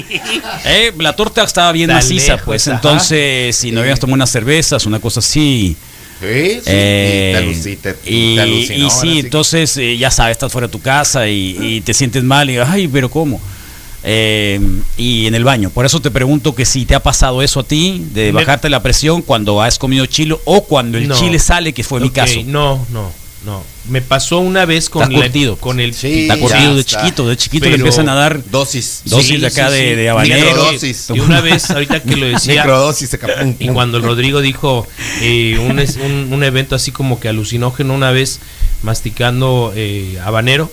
[0.65, 2.67] Eh, la torta estaba bien Está maciza, lejos, pues.
[2.67, 2.77] ajá.
[2.77, 5.75] Entonces, si no habías tomado unas cervezas, una cosa así.
[6.19, 9.19] Sí, sí, Eh, y te te- y, te alucinó, y sí.
[9.19, 12.57] entonces eh, ya sabes, estás fuera de tu casa y, y te sientes mal y
[12.57, 13.39] ay, pero ¿cómo?
[14.03, 14.59] Eh,
[14.97, 15.69] y en el baño.
[15.71, 18.81] Por eso te pregunto que si te ha pasado eso a ti, de bajarte la
[18.81, 21.15] presión cuando has comido chile o cuando el No.
[21.19, 22.39] chile sale, que fue mi caso.
[22.45, 23.11] No, no,
[23.45, 23.63] no.
[23.89, 27.27] Me pasó una vez con, Está la- con el Sí, Está ya curtido de chiquito,
[27.27, 29.01] de chiquito le Pero- empiezan a dar Dosis.
[29.05, 29.95] dosis Sí, de acá sí, de, sí.
[29.95, 30.71] de habanero.
[31.15, 33.17] Y una vez, ahorita que lo decía, Microdosis.
[33.59, 34.87] y cuando el Rodrigo dijo
[35.21, 38.39] eh, un, un, un evento así como que alucinógeno, una vez
[38.83, 40.71] masticando eh, habanero,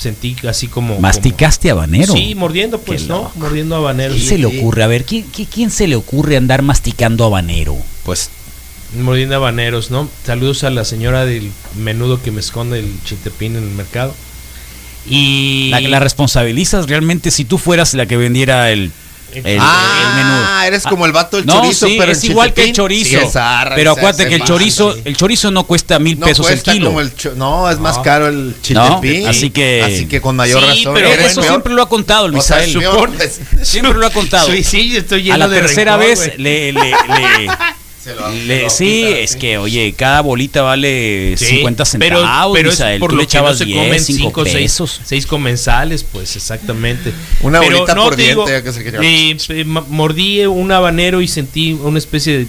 [0.00, 0.98] sentí así como...
[0.98, 2.08] ¿Masticaste habanero?
[2.08, 3.30] como- sí, mordiendo pues, ¿no?
[3.36, 4.14] Mordiendo habanero.
[4.14, 4.26] ¿Qué sí.
[4.28, 4.82] se le ocurre?
[4.82, 7.76] A ver, ¿quién, quién, quién se le ocurre andar masticando habanero?
[8.04, 8.30] Pues
[8.98, 10.08] Mordiendo habaneros, ¿no?
[10.24, 14.14] Saludos a la señora del menudo que me esconde el chiltepín en el mercado.
[15.08, 15.68] Y...
[15.70, 18.90] La, la responsabilizas realmente si tú fueras la que vendiera el,
[19.34, 20.66] el, el Ah, menú.
[20.66, 23.10] eres como el vato del no, chorizo, sí, pero es igual que el chorizo.
[23.10, 25.02] Sí, es zarra, pero acuérdate que el chorizo, sí.
[25.04, 26.86] el chorizo no cuesta mil No pesos el kilo.
[26.88, 28.54] como el cho- no, es más caro el ¿no?
[28.62, 29.28] chiltepín.
[29.28, 30.94] Así que Así que con mayor Sí, razón.
[30.94, 31.52] pero eres eso peor.
[31.52, 33.30] siempre lo ha contado el O sea, Misael.
[33.62, 34.50] siempre lo ha contado.
[34.50, 36.38] Sí, sí, estoy lleno a la de tercera rencor, vez güey.
[36.38, 37.48] le, le, le,
[38.02, 42.16] Se lo- Le- se lo sí, es que, oye, cada bolita vale Sí, 50 pero-
[42.20, 42.56] centavos.
[42.56, 44.54] pero, es por tú lo le que no echabas se 10, comen 5 cinco, seis,
[44.54, 45.00] pesos.
[45.04, 47.12] seis comensales, pues exactamente.
[47.42, 50.46] Una Pero bolita no, por te diente, digo, ya que se quería- eh, eh, mordí
[50.46, 52.46] un habanero y sentí una especie de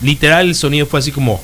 [0.00, 1.42] literal el sonido fue así como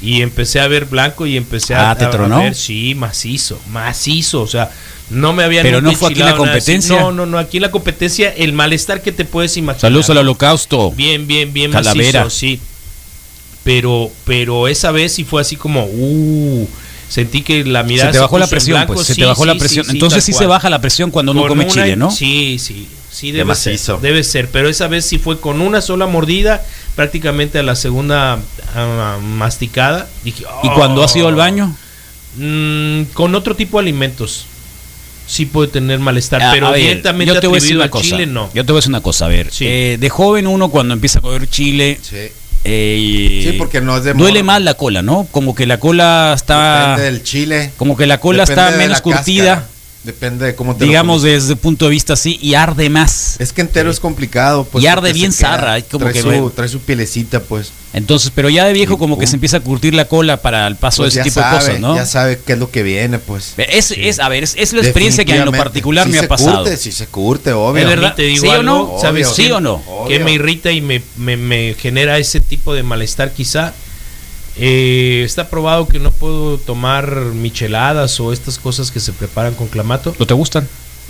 [0.00, 2.38] y empecé a ver blanco y empecé a, Ah, ¿te a- a tronó?
[2.38, 4.70] ver sí macizo macizo o sea
[5.10, 6.98] no me habían Pero no fue aquí en la competencia.
[7.00, 10.18] no no no aquí en la competencia el malestar que te puedes imaginar Saludos al
[10.18, 10.90] holocausto.
[10.92, 12.24] bien bien bien Calavera.
[12.24, 12.60] macizo sí
[13.64, 16.68] pero pero esa vez sí fue así como uh
[17.08, 18.94] sentí que la mirada Se te bajó la presión, blanco.
[18.94, 19.06] pues.
[19.06, 19.84] Se Sí, te bajó la presión.
[19.84, 22.10] sí, Entonces sí se baja la presión cuando uno Con come una- chile, ¿no?
[22.10, 25.80] Sí, sí, sí De debe ser, debe ser, pero esa vez sí fue con una
[25.80, 26.64] sola mordida,
[26.96, 28.40] prácticamente a la segunda
[29.22, 30.08] masticada.
[30.24, 31.38] Dije, ¿Y cuando has ido al "Oh".
[31.38, 31.76] baño?
[32.38, 34.46] Mm, con otro tipo de alimentos
[35.26, 37.90] sí puede tener malestar, A- pero a ver, directamente yo te voy a decir una
[37.90, 38.04] cosa.
[38.04, 38.50] chile no.
[38.54, 39.26] Yo te voy a decir una cosa.
[39.26, 39.64] A ver, Sí.
[39.66, 41.98] eh, de joven uno cuando empieza a comer chile.
[42.02, 42.16] Sí.
[42.64, 45.28] eh, Sí, porque no es de Duele más la cola, ¿no?
[45.30, 46.80] Como que la cola está.
[46.90, 47.70] Depende del chile.
[47.76, 49.54] Como que la cola Depende está menos curtida.
[49.56, 49.75] cáscara.
[50.06, 51.32] Depende de cómo te lo digamos comes.
[51.42, 53.36] desde el punto de vista así, y arde más.
[53.40, 54.64] Es que entero es complicado.
[54.64, 57.72] Pues, Y arde bien zarra, como trae, que su, trae su pielecita, pues.
[57.92, 59.30] Entonces, pero ya de viejo Y como que pum.
[59.30, 61.60] se empieza a curtir la cola para el paso Pues de ese tipo sabe, de
[61.66, 61.96] cosas, ¿no?
[61.96, 63.54] Ya sabe qué es lo que viene, pues.
[63.56, 66.28] Es, es, a ver, es, es la experiencia que en lo particular Sí me ha
[66.28, 66.58] pasado.
[66.62, 67.82] Curte, sí se curte, obvio.
[67.82, 68.14] ¿Es verdad?
[68.14, 68.98] Te digo ¿Sí o algo, no?
[69.00, 69.82] ¿sabes ¿Sí o no?
[70.06, 70.24] que Obvio.
[70.24, 73.72] me irrita y me, me- me genera ese tipo de malestar quizá.
[74.58, 79.68] Eh, está probado que no puedo tomar micheladas o estas cosas que se preparan con
[79.68, 80.14] clamato.
[80.18, 80.66] ¿No te gustan?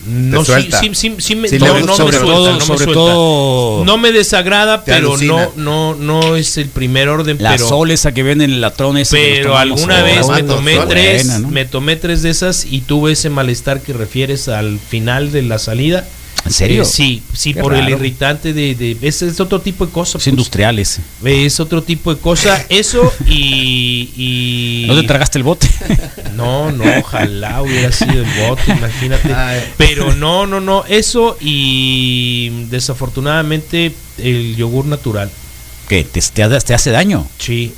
[0.07, 0.79] No, sí, suelta.
[0.81, 2.93] sí, sí, sí me, Sí, no, no me suelta, todo- no me sobre suelta.
[2.95, 5.49] todo- No me desagrada, Te pero no, alucina.
[5.57, 7.39] no, no es el primer orden.
[7.41, 10.87] La pero, sol esa que venden en el latrón pero alguna vez me tomé sol.
[10.89, 11.49] tres, Buena, ¿no?
[11.49, 15.59] me tomé tres de esas y tuve ese malestar que refieres al final de la
[15.59, 16.07] salida.
[16.47, 16.83] ¿En serio?
[16.83, 20.19] Eh, sí, sí, Qué por el irritante de, es otro tipo de cosa.
[20.19, 20.27] Es pues.
[20.29, 21.03] industrial ese.
[21.25, 22.65] Es otro tipo de cosa.
[22.69, 25.69] Eso y, y- ¿No te tragaste el bote?
[26.37, 29.35] no, no, ojalá hubiera sido el bote, imagínate.
[29.35, 29.61] Ay.
[29.77, 35.31] Pero no, no, no, eso y desafortunadamente el yogur natural.
[35.89, 36.05] ¿Qué?
[36.05, 37.27] ¿Te, te hace- te hace daño?
[37.39, 37.73] Sí.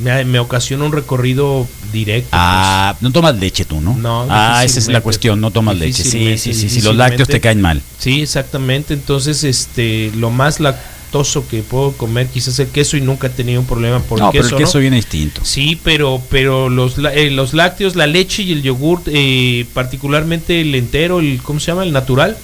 [0.00, 2.28] Me, me ocasiona un recorrido directo.
[2.32, 3.96] Ah, no tomas leche tú, ¿no?
[3.96, 6.02] No, Ah, esa es la cuestión, no tomas leche.
[6.04, 7.80] Sí, sí, sí, sí, los lácteos te caen mal.
[7.80, 8.02] pues.
[8.04, 8.94] Sí, exactamente.
[8.94, 13.60] Entonces, este, lo más lactoso que puedo comer quizás el queso y nunca he tenido
[13.60, 14.56] un problema por no, el pero queso.
[14.56, 14.82] el queso ¿no?
[14.82, 15.40] viene distinto.
[15.44, 20.74] Sí, pero, pero los, eh, los lácteos, la leche y el yogur, eh, particularmente el
[20.74, 21.82] entero, el, ¿cómo se llama?
[21.82, 22.36] El natural.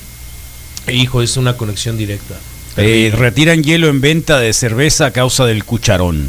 [0.93, 2.35] Hijo, es una conexión directa.
[2.77, 6.29] Eh, retiran hielo en venta de cerveza a causa del cucharón.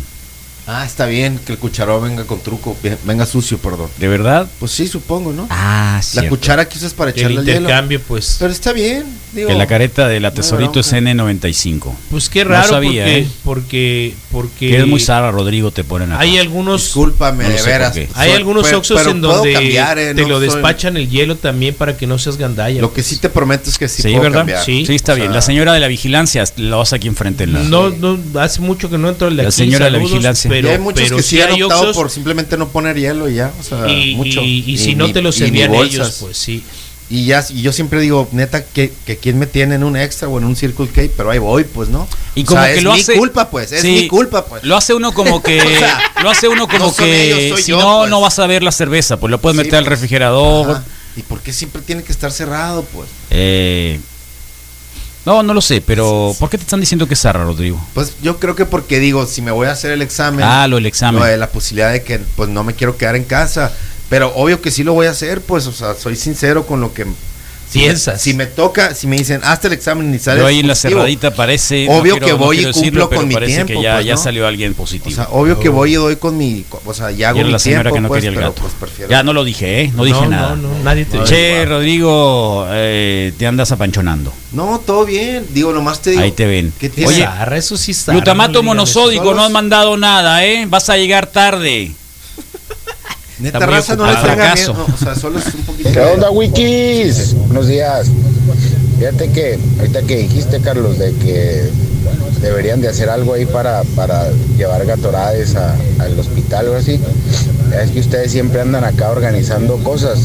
[0.67, 3.87] Ah, está bien que el cucharón venga con truco, ve- venga sucio, perdón.
[3.99, 4.47] ¿De verdad?
[4.59, 5.45] Pues sí, supongo, ¿no?
[5.51, 6.29] Ah, la cierto.
[6.29, 7.59] cuchara que usas para El echarle el hielo.
[7.61, 8.37] intercambio, pues.
[8.39, 9.47] Pero está bien, digo.
[9.49, 11.11] Que la careta de la no hay tesorito es bronca.
[11.11, 11.93] N95.
[12.09, 13.27] Pues qué No raro sabía, porque, ¿eh?
[13.43, 16.21] porque, porque Que eres muy Sara, Rodrigo, te ponen acá.
[16.21, 17.95] hay algunos Discúlpame, No de veras.
[17.95, 20.97] hay Soy- algunos pero- oxos pero en donde cambiar, eh, te no lo soy- despachan
[20.97, 22.81] el hielo también para que no seas gandalla.
[22.81, 24.39] Lo que sí te prometo es que sí, Sí, puedo ¿verdad?
[24.39, 24.63] cambiar.
[24.65, 24.83] Sí.
[24.85, 25.33] Sí, está O sea, bien.
[25.33, 27.43] La señora de la vigilancia, la vas aquí enfrente.
[27.43, 29.97] En la, no, no, hace mucho que no entro de La aquí, señora de la
[29.99, 30.49] vigilancia.
[30.59, 32.69] Y Pero, hay muchos pero que sí sí han hay optado oxos por simplemente no
[32.69, 33.51] poner hielo y ya.
[33.59, 34.41] O sea, y, mucho.
[34.41, 35.93] y- si no ni- te lo y ni servían bolsas.
[35.93, 36.63] ellos, pues sí.
[37.07, 40.27] Y ya, y yo siempre digo, neta, que, que quién me tiene en un extra
[40.27, 42.07] o en un Circle K, pero ahí voy, pues, ¿no?
[42.33, 43.15] Y O como sea, que es lo mi hace.
[43.15, 44.63] culpa, pues, es Sí, mi culpa, pues.
[44.63, 45.59] Lo hace uno como que.
[45.61, 47.45] O sea, lo hace uno como no que.
[47.47, 48.09] ellos, si yo, no, pues.
[48.09, 49.17] no vas a ver la cerveza.
[49.17, 49.89] Pues lo puedes Sí, meter al pues.
[49.91, 50.71] refrigerador.
[50.71, 50.83] Ajá.
[51.15, 53.07] ¿Y por qué siempre tiene que estar cerrado, pues?
[53.29, 53.99] Eh,
[55.25, 57.79] no, no lo sé, pero ¿por qué te están diciendo que es Sara, Rodrigo?
[57.93, 60.75] Pues yo creo que porque digo, si me voy a hacer el examen, Ah, lo
[60.77, 61.23] del examen.
[61.23, 63.73] de la posibilidad de que pues no me quiero quedar en casa,
[64.09, 66.93] pero obvio que sí lo voy a hacer, pues, o sea, soy sincero con lo
[66.93, 67.05] que
[67.79, 68.21] Piensas.
[68.21, 70.73] si me toca, si me dicen, hazte el examen y sales Yo ahí en la
[70.73, 71.87] positivo", cerradita parece.
[71.89, 74.05] Obvio quiero- que voy y quiero cumplo pero con mi parece tiempo, que ya, pues,
[74.05, 74.17] ya ¿no?
[74.21, 75.15] salió alguien O positivo.
[75.15, 77.59] sea, obvio que voy y doy con mi, o sea, ya hago Y mi la
[77.59, 78.61] señora tiempo, que no pues, quería el pero, gato.
[78.61, 79.91] pues, prefiero- Ya no lo dije, ¿eh?
[79.95, 80.55] No dije No, nada.
[80.55, 81.69] no, no, nadie te No, Che, igual.
[81.69, 84.33] Rodrigo, eh, te andas apanchonando.
[84.51, 86.21] No, todo bien, digo, nomás te digo.
[86.23, 86.71] Ahí te ven.
[86.79, 86.91] ¿Qué?
[87.05, 88.11] Oye, zarra, eso sí está.
[88.13, 90.65] Glutamato monosódico, no has mandado nada, ¿eh?
[90.69, 91.91] Vas a llegar tarde.
[93.39, 94.73] Neta Está raza, no le tenga Fracaso.
[94.73, 97.33] miedo, no, o sea, solo es un poquito ¿Qué onda, Wikis?
[97.33, 98.07] Buenos días.
[98.97, 101.69] Fíjate que ahorita que dijiste, Carlos, de que
[102.41, 106.97] deberían de hacer algo ahí para, para llevar gatorades a- al hospital o así.
[107.83, 110.19] Es que ustedes siempre andan acá organizando cosas.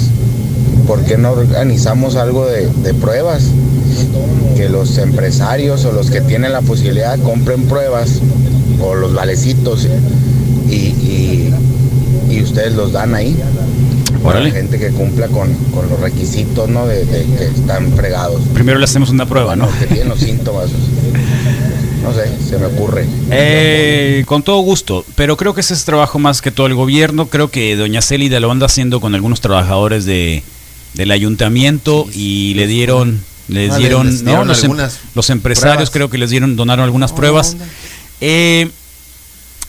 [0.87, 3.43] ¿Por qué no organizamos algo de, de pruebas?
[4.57, 8.21] Que los empresarios o los que tienen la posibilidad compren pruebas
[8.81, 9.89] o los valecitos
[12.31, 13.37] y ustedes los dan ahí.
[14.23, 16.87] Para la gente que cumpla con, con los requisitos, ¿no?
[16.87, 18.43] De, de que están fregados.
[18.53, 19.67] Primero le hacemos una prueba, ¿no?
[19.79, 20.69] Que tienen los síntomas.
[22.03, 23.05] No sé, se me ocurre.
[23.31, 27.27] Eh, con todo gusto, pero creo que ese es trabajo más que todo el gobierno.
[27.27, 30.43] Creo que doña Célida lo anda haciendo con algunos trabajadores de,
[30.95, 34.31] del ayuntamiento y le dieron, les Ah, le- dieron, les ¿no?
[34.31, 35.91] dieron los, em- algunas los empresarios pruebas.
[35.91, 37.59] creo que les dieron, donaron algunas pruebas.
[38.23, 38.71] Eh,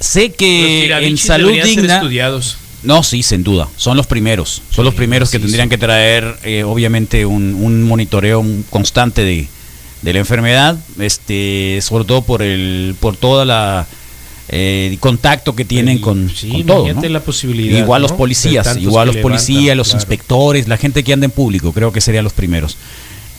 [0.01, 2.57] sé que en salud digna, estudiados.
[2.83, 3.69] no, sí, sin duda.
[3.77, 4.61] Son los primeros.
[4.69, 9.47] Son los primeros que tendrían que traer, eh, obviamente, un, un monitoreo constante de,
[10.01, 13.87] de la enfermedad, este, sobre todo por el, por toda la
[14.49, 16.81] eh, contacto que tienen con, todo.
[16.81, 17.13] imagínate ¿no?
[17.13, 18.07] la posibilidad, Igual ¿no?
[18.09, 19.99] los policías, igual los levantan, policías, los claro.
[20.01, 22.75] inspectores, la gente que anda en público, creo que serían los primeros.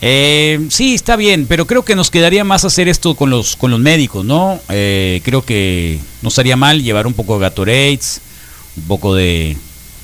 [0.05, 3.71] Eh, sí, está bien, pero creo que nos quedaría más hacer esto con los con
[3.71, 4.59] los médicos, ¿no?
[4.69, 8.19] Eh, creo que no estaría mal llevar un poco de Gatorades,
[8.75, 9.55] un poco de...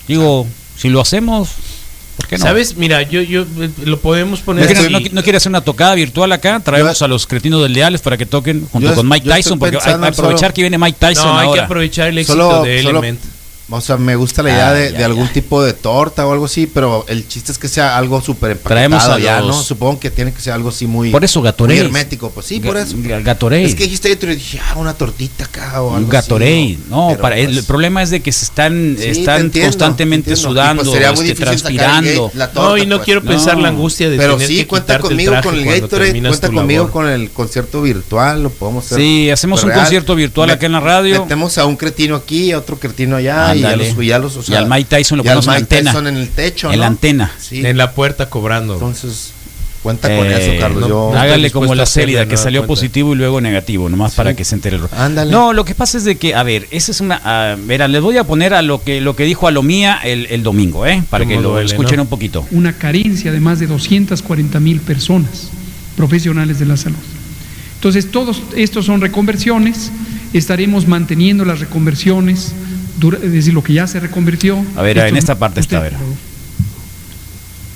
[0.07, 0.47] Digo,
[0.77, 1.49] si lo hacemos,
[2.15, 2.45] ¿por qué no?
[2.45, 2.77] ¿Sabes?
[2.77, 3.45] Mira, yo, yo
[3.83, 6.61] lo podemos ¿No poner quiere, no, no quiere hacer una tocada virtual acá?
[6.61, 9.75] Traemos a los cretinos del Leales para que toquen junto Yo- con Mike Tyson, porque
[9.77, 12.63] hay, que aprovechar solo- que viene Mike Tyson No, hay que aprovechar el éxito Solo-
[12.63, 13.19] de solo- Element.
[13.72, 16.32] O sea, me gusta la idea Ah, de, ya, de algún tipo de torta o
[16.34, 19.57] algo así, pero el chiste es que sea algo súper Traemos empaquetado a ya, los-
[19.57, 19.63] ¿no?
[19.63, 21.80] Supongo que tiene que ser algo así muy, Por eso, muy Gatorade.
[21.80, 22.32] hermético.
[22.32, 22.95] Pues sí, por eso.
[22.97, 23.65] ga- Gatorade.
[23.65, 27.07] Es que dijiste y dije, ah, una tortita acá o algo Un Gatorade, así, no,
[27.09, 30.34] Pero, para, el, pues, problema es de que se están, Sí, están entiendo, constantemente.
[30.34, 32.24] Y, sudando, pues, sería muy este, difícil sacar el transpirando.
[32.28, 33.05] gate, la torta, No, y no pues.
[33.05, 36.22] quiero pensar la angustia de Pero tener sí, que cuenta conmigo el con el Gatorade,
[36.22, 38.97] cuenta conmigo con el concierto virtual, lo podemos hacer.
[38.97, 41.22] Sí, hacemos un concierto virtual acá en la radio.
[41.22, 43.93] Metemos a un cretino aquí, a otro cretino allá, y a Ándale.
[43.93, 45.91] los, y a los o Y al Mike Tyson lo ponemos en la antena.
[45.91, 46.82] Tyson en el techo, En ¿no?
[46.82, 47.32] la antena.
[47.39, 47.66] Sí.
[47.66, 48.74] En la puerta cobrando.
[48.76, 49.34] Entonces,
[49.84, 50.82] cuenta con Eh, eso, Carlos.
[50.82, 52.68] no- yo, Hágale como la a Célida, que salió cuenta.
[52.68, 55.32] positivo y luego negativo, nomás para que se entere el Ándale.
[55.32, 57.22] No, lo que pasa es de que, a ver, esa es una.
[57.24, 60.43] ah, verá, les voy a poner a lo que lo que dijo Alomía el, el
[60.43, 61.01] domingo, ¿eh?
[61.10, 62.03] Para que lo duele, escuchen ¿no?
[62.03, 62.45] un poquito.
[62.51, 65.49] una carencia de más de 240 mil personas
[65.95, 66.97] profesionales de la salud.
[67.76, 69.91] Entonces, todos estos son reconversiones,
[70.34, 72.51] estaremos manteniendo las reconversiones,
[72.99, 74.63] dura- es decir, lo que ya se reconvirtió.
[74.75, 75.93] A ver, en esta parte está, a ver.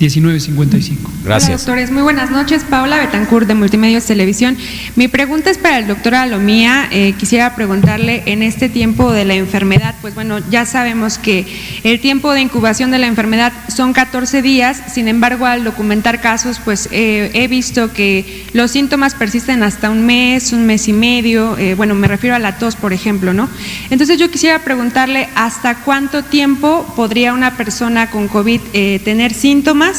[0.03, 0.33] Por favor.
[0.33, 1.01] 1955.
[1.03, 1.61] Hola Gracias.
[1.61, 2.63] doctores, muy buenas noches.
[2.63, 4.57] Paula Betancourt de Multimedios Televisión.
[4.95, 6.87] Mi pregunta es para el doctor Alomía.
[6.91, 11.45] Eh, quisiera preguntarle en este tiempo de la enfermedad, pues bueno, ya sabemos que
[11.83, 16.59] el tiempo de incubación de la enfermedad son 14 días, sin embargo al documentar casos,
[16.63, 21.57] pues eh, he visto que los síntomas persisten hasta un mes, un mes y medio,
[21.57, 23.49] eh, bueno, me refiero a la tos, por ejemplo, ¿no?
[23.89, 29.92] Entonces yo quisiera preguntarle hasta cuánto tiempo podría una persona con COVID eh, tener síntomas,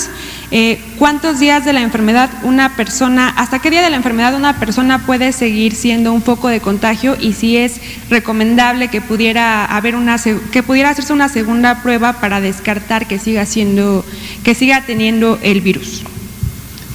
[0.51, 4.59] eh, cuántos días de la enfermedad una persona, hasta qué día de la enfermedad una
[4.61, 7.80] persona puede seguir siendo un foco de contagio y si es
[8.11, 10.16] recomendable que pudiera haber una
[10.53, 14.05] que pudiera hacerse una segunda prueba para descartar que siga siendo
[14.45, 16.05] que siga teniendo el virus.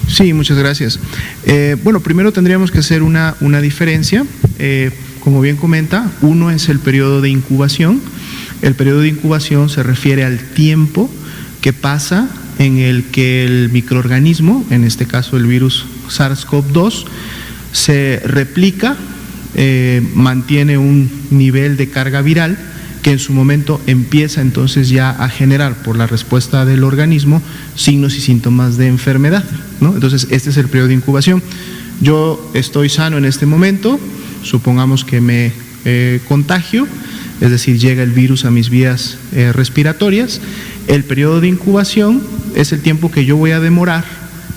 [0.07, 0.99] Sí, muchas gracias.
[1.45, 4.25] Eh, bueno, primero tendríamos que hacer una, una diferencia.
[4.57, 8.01] Eh, como bien comenta, uno es el periodo de incubación.
[8.61, 11.09] El periodo de incubación se refiere al tiempo
[11.61, 12.27] que pasa
[12.59, 17.05] en el que el microorganismo, en este caso el virus SARS-CoV-2,
[17.71, 18.95] se replica,
[19.55, 22.57] eh, mantiene un nivel de carga viral
[23.01, 27.41] que en su momento empieza entonces ya a generar por la respuesta del organismo
[27.75, 29.45] signos y síntomas de enfermedad.
[29.79, 31.41] Entonces, este es el periodo de incubación.
[32.01, 33.99] Yo estoy sano en este momento,
[34.43, 35.53] supongamos que me
[35.85, 36.87] eh, contagio,
[37.39, 40.41] es decir, llega el virus a mis vías eh, respiratorias.
[40.87, 42.21] El periodo de incubación
[42.55, 44.05] es el tiempo que yo voy a demorar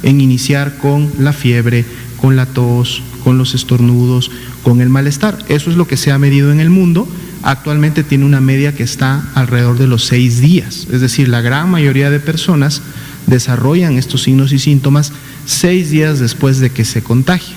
[0.03, 1.85] en iniciar con la fiebre,
[2.21, 4.31] con la tos, con los estornudos,
[4.63, 5.39] con el malestar.
[5.49, 7.09] Eso es lo que se ha medido en el mundo.
[7.43, 10.87] Actualmente tiene una media que está alrededor de los seis días.
[10.93, 12.83] Es decir, la gran mayoría de personas
[13.27, 15.13] desarrollan estos signos y síntomas
[15.47, 17.57] seis días después de que se contagien.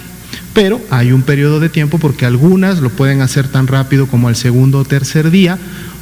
[0.54, 4.36] Pero hay un periodo de tiempo porque algunas lo pueden hacer tan rápido como al
[4.36, 5.58] segundo o tercer día,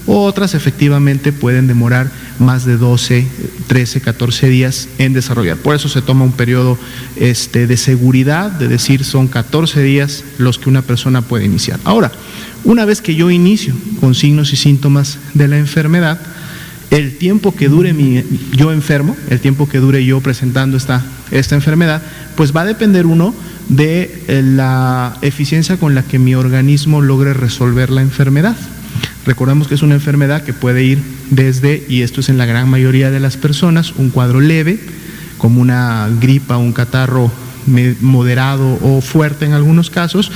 [0.06, 3.26] otras efectivamente pueden demorar más de 12,
[3.68, 5.58] 13, 14 días en desarrollar.
[5.58, 6.78] Por eso se toma un periodo
[7.16, 11.80] este, de seguridad, de decir son 14 días los que una persona puede iniciar.
[11.86, 12.12] Ahora,
[12.64, 16.20] una vez que yo inicio con signos y síntomas de la enfermedad,
[16.92, 21.56] el tiempo que dure mi, yo enfermo, el tiempo que dure yo presentando esta, esta
[21.56, 22.04] enfermedad,
[22.36, 23.34] pues va a depender uno
[23.70, 28.56] de eh, la eficiencia con la que mi organismo logre resolver la enfermedad.
[29.26, 31.00] Recordemos que es una enfermedad que puede ir
[31.30, 34.80] desde, y esto es en la gran mayoría de las personas, un cuadro leve,
[35.38, 37.32] como una gripa, un catarro
[38.02, 40.32] moderado o fuerte en algunos casos,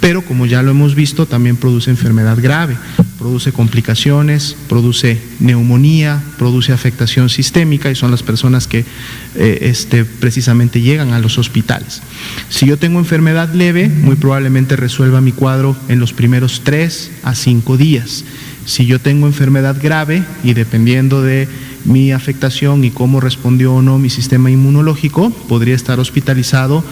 [0.00, 2.76] pero como ya lo hemos visto, también produce enfermedad grave.
[3.22, 8.84] Produce complicaciones, produce neumonía, produce afectación sistémica y son las personas que
[9.36, 12.02] eh, este, precisamente llegan a los hospitales.
[12.48, 17.36] Si yo tengo enfermedad leve, muy probablemente resuelva mi cuadro en los primeros tres a
[17.36, 18.24] cinco días.
[18.66, 21.46] Si yo tengo enfermedad grave y dependiendo de
[21.84, 26.82] mi afectación y cómo respondió o no mi sistema inmunológico, podría estar hospitalizado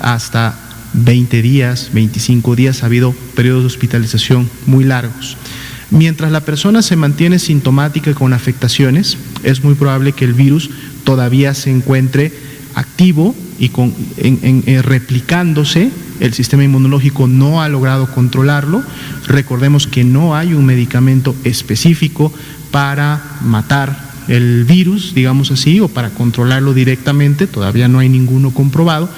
[0.00, 0.56] hasta
[0.92, 5.36] 20 días, 25 días, ha habido periodos de hospitalización muy largos.
[5.90, 10.70] Mientras la persona se mantiene sintomática con afectaciones, es muy probable que el virus
[11.04, 12.32] todavía se encuentre
[12.74, 15.90] activo y con, en, replicándose.
[16.20, 18.84] El sistema inmunológico no ha logrado controlarlo.
[19.26, 22.32] Recordemos que no hay un medicamento específico
[22.70, 29.08] para matar el virus, digamos así, o para controlarlo directamente, todavía no hay ninguno comprobado.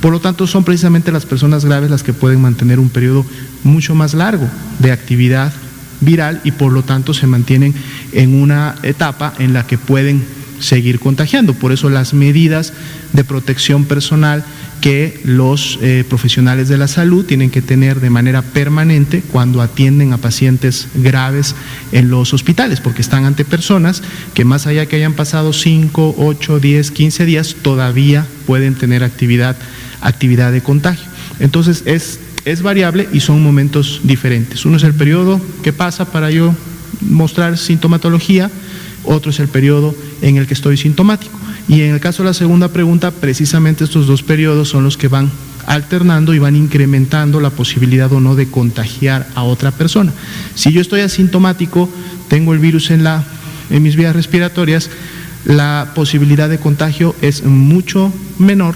[0.00, 3.26] Por lo tanto, son precisamente las personas graves las que pueden mantener un periodo
[3.64, 5.52] mucho más largo de actividad
[6.00, 7.74] viral y por lo tanto se mantienen
[8.12, 10.24] en una etapa en la que pueden
[10.62, 11.54] seguir contagiando.
[11.54, 12.72] Por eso las medidas
[13.12, 14.44] de protección personal
[14.80, 20.12] que los eh, profesionales de la salud tienen que tener de manera permanente cuando atienden
[20.12, 21.54] a pacientes graves
[21.92, 24.02] en los hospitales, porque están ante personas
[24.34, 29.56] que más allá que hayan pasado 5, 8, 10, 15 días, todavía pueden tener actividad,
[30.00, 31.08] actividad de contagio.
[31.38, 34.64] Entonces es, es variable y son momentos diferentes.
[34.64, 36.54] Uno es el periodo que pasa para yo
[37.00, 38.50] mostrar sintomatología,
[39.04, 41.38] otro es el periodo en el que estoy sintomático.
[41.68, 45.08] Y en el caso de la segunda pregunta, precisamente estos dos periodos son los que
[45.08, 45.30] van
[45.66, 50.12] alternando y van incrementando la posibilidad o no de contagiar a otra persona.
[50.54, 51.88] Si yo estoy asintomático,
[52.28, 53.24] tengo el virus en, la,
[53.70, 54.90] en mis vías respiratorias,
[55.44, 58.74] la posibilidad de contagio es mucho menor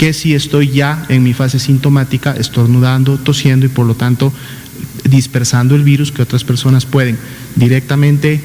[0.00, 4.32] que si estoy ya en mi fase sintomática, estornudando, tosiendo y por lo tanto
[5.04, 7.18] dispersando el virus que otras personas pueden
[7.54, 8.40] directamente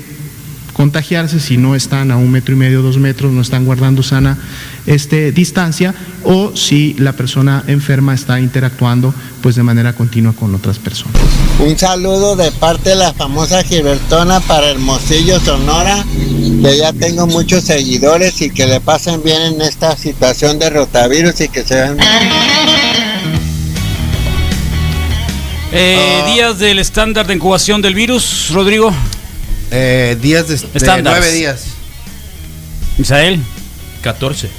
[0.73, 4.37] contagiarse si no están a un metro y medio, dos metros, no están guardando sana
[4.85, 5.95] este, distancia
[6.25, 11.21] o si la persona enferma está interactuando pues de manera continua con otras personas.
[11.65, 16.05] Un saludo de parte de la famosa Gibertona para Hermosillo, Sonora,
[16.61, 21.41] que ya tengo muchos seguidores y que le pasen bien en esta situación de rotavirus
[21.41, 21.97] y que se vean...
[25.71, 28.93] Eh, días del estándar de incubación del virus, Rodrigo.
[29.71, 31.63] Eh, días de, de nueve días.
[32.99, 33.41] Misael.
[34.03, 34.51] 14.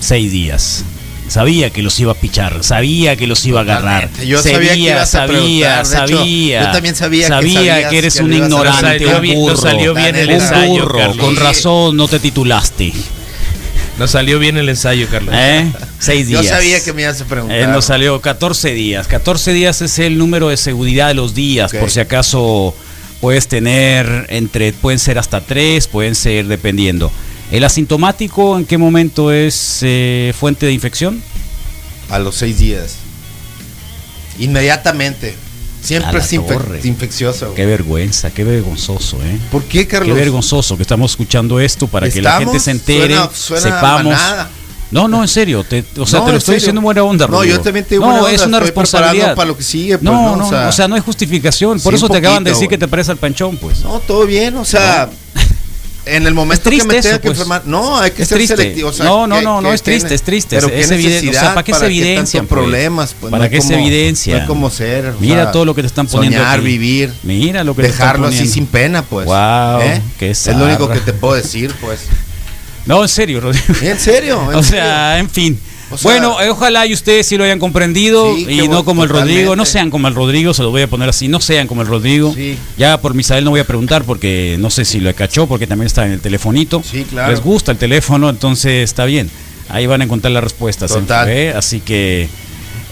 [0.00, 0.84] Seis días.
[1.28, 4.10] Sabía que los iba a pichar, sabía que los iba a agarrar.
[4.24, 6.66] Yo sabía, que ibas a sabía, sabía.
[6.66, 10.82] yo también sabía, sabía que, eres un ignorante, un burro, salió bien el un ensayo,
[10.82, 10.98] burro.
[10.98, 11.16] Carlos.
[11.16, 12.92] Con razón no te titulaste.
[13.98, 15.34] Nos salió bien el ensayo, Carlos.
[15.36, 15.72] ¿Eh?
[15.98, 16.42] Seis días.
[16.42, 17.58] Yo sabía que me ibas a preguntar.
[17.58, 19.06] Eh, nos salió 14 días.
[19.06, 22.74] 14 días es el número de seguridad de los días, por si acaso
[23.20, 27.10] puedes tener entre, pueden ser hasta tres, pueden ser dependiendo.
[27.50, 31.22] ¿El asintomático en qué momento es eh, fuente de infección?
[32.10, 32.96] A los seis días.
[34.38, 35.34] Inmediatamente.
[35.82, 37.54] Siempre es infe- infeccioso.
[37.54, 39.38] Qué vergüenza, qué vergonzoso, ¿eh?
[39.52, 40.08] ¿Por qué, Carlos?
[40.08, 44.16] Qué vergonzoso que estamos escuchando esto para que la gente se entere, Suena- suena sepamos.
[44.90, 46.60] No, no, en serio, te, o sea, No, te lo estoy serio.
[46.60, 47.56] diciendo en buena onda, No, Rodrigo.
[47.56, 49.34] yo también te digo No, es una responsabilidad.
[49.34, 50.36] para lo que sigue, pues, no, ¿no?
[50.36, 51.78] no, O sea- o sea, no hay justificación.
[51.80, 53.80] Por Sí, eso te acaban de decir que te parece al panchón, pues.
[53.80, 55.08] No, todo bien, o sea.
[56.06, 57.38] En el momento triste que me eso, tenga que pues.
[57.38, 58.56] enfermar, no, hay que Es ser triste.
[58.56, 58.88] selectivo.
[58.90, 61.30] o sea, No, no, ¿qué- no, no es triste, es triste, Pero es- es evidente,
[61.30, 62.60] o sea, ¿para qué se tanto evidencian, pues?
[62.60, 64.36] problemas, pues, ¿Para no qué se evidencian?
[64.36, 65.12] No hay como ser.
[65.20, 66.64] Mira sea, todo lo que te están poniendo Soñar, aquí.
[66.66, 67.12] vivir.
[67.24, 69.26] Mira lo que te están Dejarlo así sin pena, pues.
[69.26, 70.00] Guau, ¿eh?
[70.18, 72.00] qué Es lo único que te puedo decir, pues.
[72.86, 73.64] No, en serio, Rodrigo.
[73.82, 75.58] En serio, en o sea, en fin.
[75.90, 78.84] O sea- bueno, eh, ojalá y ustedes sí lo hayan comprendido Sí, y no bueno,
[78.84, 79.28] como el Rodrigo.
[79.52, 79.56] totalmente.
[79.56, 81.28] No sean como el Rodrigo, se lo voy a poner así.
[81.28, 82.32] No sean como el Rodrigo.
[82.34, 82.58] Sí.
[82.76, 85.86] Ya por Misael no voy a preguntar porque no sé si lo cachó porque también
[85.86, 86.82] está en el telefonito.
[86.84, 87.30] Sí, claro.
[87.30, 89.30] Les gusta el teléfono, entonces está bien.
[89.68, 90.90] Ahí van a encontrar las respuestas.
[90.92, 91.28] Total.
[91.28, 91.52] ¿eh?
[91.56, 92.28] Así que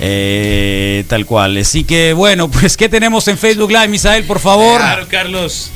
[0.01, 1.57] eh, tal cual.
[1.57, 4.79] Así que bueno, pues ¿qué tenemos en Facebook Live, Misael, por favor?
[4.81, 5.71] Claro, Carlos.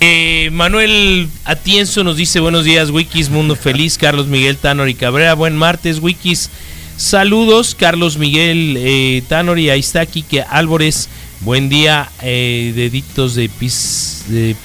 [0.00, 5.34] Eh, Manuel Atienzo nos dice buenos días, Wikis, Mundo Feliz, Carlos Miguel Tanor y Cabrera,
[5.34, 6.50] buen martes, Wikis.
[6.96, 11.08] Saludos, Carlos Miguel eh, Tanor y ahí está Quique Álvarez.
[11.40, 14.56] Buen día, eh, deditos de Peace, de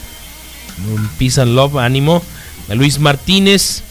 [0.94, 2.22] um, Peace and Love, ánimo.
[2.70, 3.84] Luis Martínez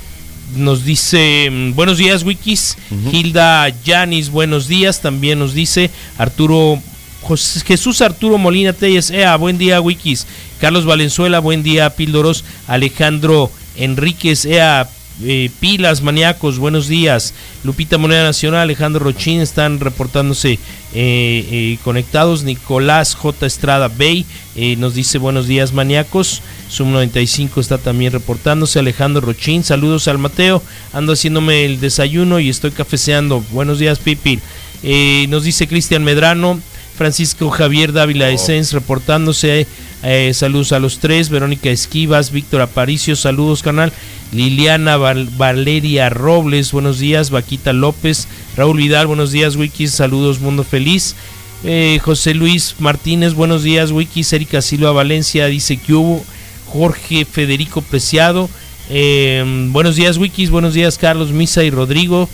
[0.56, 2.78] nos dice mm, buenos días, Wikis.
[3.12, 5.00] Hilda Yanis, buenos días.
[5.00, 6.80] También nos dice Arturo
[7.66, 10.26] Jesús Arturo Molina Telles, ea, buen día, Wikis.
[10.60, 12.44] Carlos Valenzuela, buen día, Píldoros.
[12.66, 14.88] Alejandro Enríquez, ea,
[15.22, 17.34] eh, pilas, maníacos, buenos días.
[17.64, 20.58] Lupita Moneda Nacional, Alejandro Rochín están reportándose eh,
[20.94, 22.44] eh, conectados.
[22.44, 23.46] Nicolás J.
[23.46, 24.24] Estrada Bay
[24.56, 26.40] eh, nos dice buenos días, maníacos.
[26.68, 28.78] Sum 95 está también reportándose.
[28.78, 30.62] Alejandro Rochín, saludos al Mateo.
[30.92, 33.44] Ando haciéndome el desayuno y estoy cafeceando.
[33.50, 34.38] Buenos días, Pipi.
[35.28, 36.60] Nos dice Cristian Medrano.
[36.98, 39.66] Francisco Javier Dávila Essens reportándose.
[40.02, 41.28] eh, saludos a los tres.
[41.30, 43.92] Verónica Esquivas, Víctor Aparicio, saludos canal.
[44.32, 47.30] Liliana Val- Valeria Robles, buenos días.
[47.30, 48.26] Vaquita López,
[48.56, 49.54] Raúl Vidal, buenos días.
[49.56, 51.14] Wikis, saludos Mundo Feliz.
[51.64, 53.90] Eh, José Luis Martínez, buenos días.
[53.92, 56.24] Wikis, Erika Silva Valencia dice que hubo.
[56.66, 58.50] Jorge Federico Preciado,
[58.90, 62.28] eh, buenos días Wikis, buenos días Carlos Misa y Rodrigo.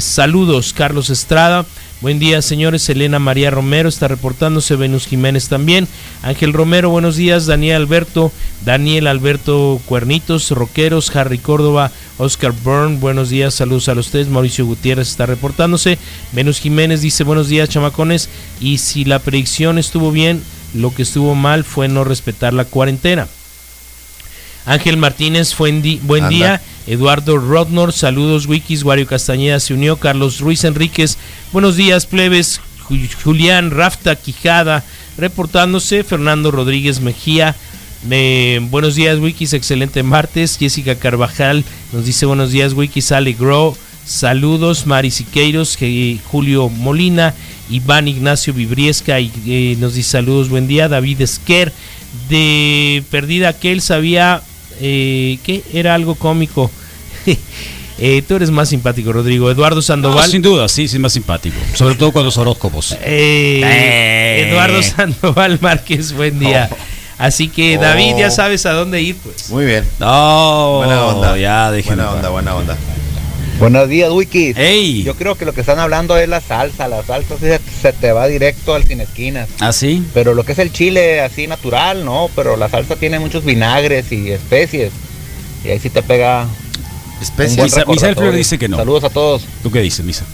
[0.00, 1.64] Saludos Carlos Estrada.
[2.02, 2.88] Buen día, señores.
[2.88, 4.74] Elena María Romero está reportándose.
[4.74, 5.86] Venus Jiménez también.
[6.22, 7.46] Ángel Romero, buenos días.
[7.46, 8.32] Daniel Alberto.
[8.64, 10.50] Daniel Alberto Cuernitos.
[10.50, 11.14] Roqueros.
[11.14, 11.92] Harry Córdoba.
[12.18, 13.54] Oscar Byrne, buenos días.
[13.54, 14.26] Saludos a los tres.
[14.26, 15.96] Mauricio Gutiérrez está reportándose.
[16.32, 18.28] Venus Jiménez dice: Buenos días, chamacones.
[18.60, 20.42] Y si la predicción estuvo bien,
[20.74, 23.28] lo que estuvo mal fue no respetar la cuarentena.
[24.66, 25.82] Ángel Martínez, buen
[26.28, 26.60] día.
[26.86, 28.82] Eduardo Rodnor, saludos, Wikis.
[28.82, 29.96] Wario Castañeda se unió.
[29.96, 31.16] Carlos Ruiz Enríquez,
[31.52, 32.60] buenos días, plebes.
[32.88, 34.84] Ju- Julián Rafta Quijada,
[35.16, 36.02] reportándose.
[36.02, 37.54] Fernando Rodríguez Mejía,
[38.70, 39.52] buenos días, Wikis.
[39.52, 40.56] Excelente martes.
[40.58, 43.12] Jessica Carvajal nos dice buenos días, Wikis.
[43.12, 44.86] Ale Grow, saludos.
[44.86, 47.32] Mari Siqueiros, que- Julio Molina,
[47.70, 50.88] Iván Ignacio Vibriesca y eh, nos dice saludos, buen día.
[50.88, 51.72] David Esquer,
[52.28, 54.42] de perdida aquel sabía
[54.80, 56.70] eh, que era algo cómico.
[58.04, 59.48] Eh, tú eres más simpático, Rodrigo.
[59.48, 60.24] Eduardo Sandoval.
[60.24, 61.54] No, sin duda, sí, sí, más simpático.
[61.74, 62.96] Sobre todo con los horóscopos.
[63.02, 64.48] Eh, Eh.
[64.50, 66.68] Eduardo Sandoval Márquez, buen día.
[67.18, 69.50] Así que David, ya sabes a dónde ir, pues.
[69.50, 69.84] Muy bien.
[70.00, 71.38] No, Buena onda.
[71.38, 72.76] ya déjenme Buena onda, buena onda.
[73.62, 74.56] Buenos días, Wikis.
[74.58, 75.04] Ey.
[75.04, 76.88] Yo creo que lo que están hablando es la salsa.
[76.88, 79.48] La salsa se, se te va directo al sin esquinas.
[79.60, 80.04] ¿Ah, sí?
[80.12, 82.28] Pero lo que es el chile así natural, no.
[82.34, 84.90] Pero la salsa tiene muchos vinagres y especies.
[85.64, 86.48] Y ahí sí te pega.
[87.20, 87.76] Especies.
[87.86, 88.14] Misa-.
[88.16, 88.78] Flores dice que no.
[88.78, 89.44] Saludos a todos.
[89.62, 90.24] ¿Tú qué dices, Misa?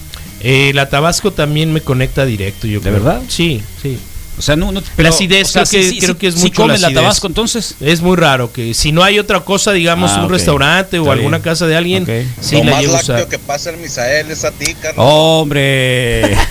[0.41, 2.95] Eh, la Tabasco también me conecta directo, yo ¿De creo.
[2.95, 3.21] verdad?
[3.29, 3.99] Sí, sí.
[4.39, 6.27] O sea, no, no la pero, acidez o sea, creo, que, sí, creo sí, que
[6.29, 7.03] es sí mucho comen la acidez.
[7.03, 7.75] Tabasco entonces.
[7.81, 11.43] Es muy raro que si no hay otra cosa, digamos Ah, un restaurante o alguna
[11.43, 12.11] casa de alguien, Ok.
[12.41, 15.05] sí lo la más a lácteo que pasa el Misael es a ti, Carlos.
[15.09, 16.37] Hombre.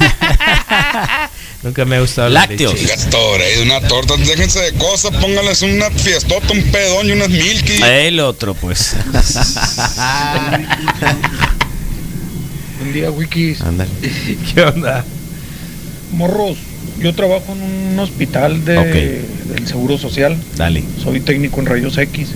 [1.63, 2.73] Nunca me ha gustado la Lácteos.
[2.73, 2.85] leche.
[2.87, 7.81] Gastorade, una torta, déjense de cosas, pónganles una fiestota, un pedón y unas milky.
[7.83, 8.95] El otro, pues.
[12.79, 13.61] Buen día, Wikis.
[13.61, 13.89] Ándale.
[14.53, 15.03] ¿Qué onda?
[16.11, 16.57] Morros,
[17.01, 19.53] yo trabajo en un hospital de, Ok.
[19.55, 20.35] del Seguro Social.
[20.55, 22.29] Dale, Soy técnico en rayos X.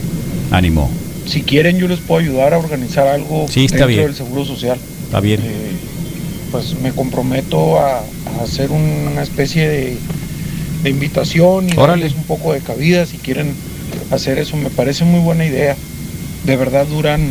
[0.51, 0.89] ánimo.
[1.27, 4.03] Si quieren, yo les puedo ayudar a organizar algo Sí, dentro bien.
[4.03, 4.77] del Seguro Social.
[5.05, 5.39] Está bien.
[5.41, 5.71] Eh,
[6.51, 9.97] pues me comprometo a, a hacer una especie de,
[10.83, 12.01] de invitación y Órale.
[12.03, 13.53] darles un poco de cabida si quieren
[14.11, 14.57] hacer eso.
[14.57, 15.75] Me parece muy buena idea.
[16.45, 17.29] De verdad duran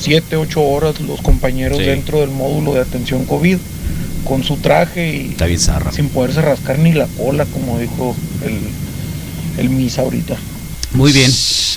[0.00, 1.84] 7, 8 horas los compañeros Sí.
[1.84, 3.58] dentro del módulo de atención COVID
[4.24, 5.92] con su traje y Está bien zarra.
[5.92, 8.58] sin poderse rascar ni la cola, como dijo el,
[9.62, 10.36] el Miss ahorita.
[10.92, 11.30] Muy bien.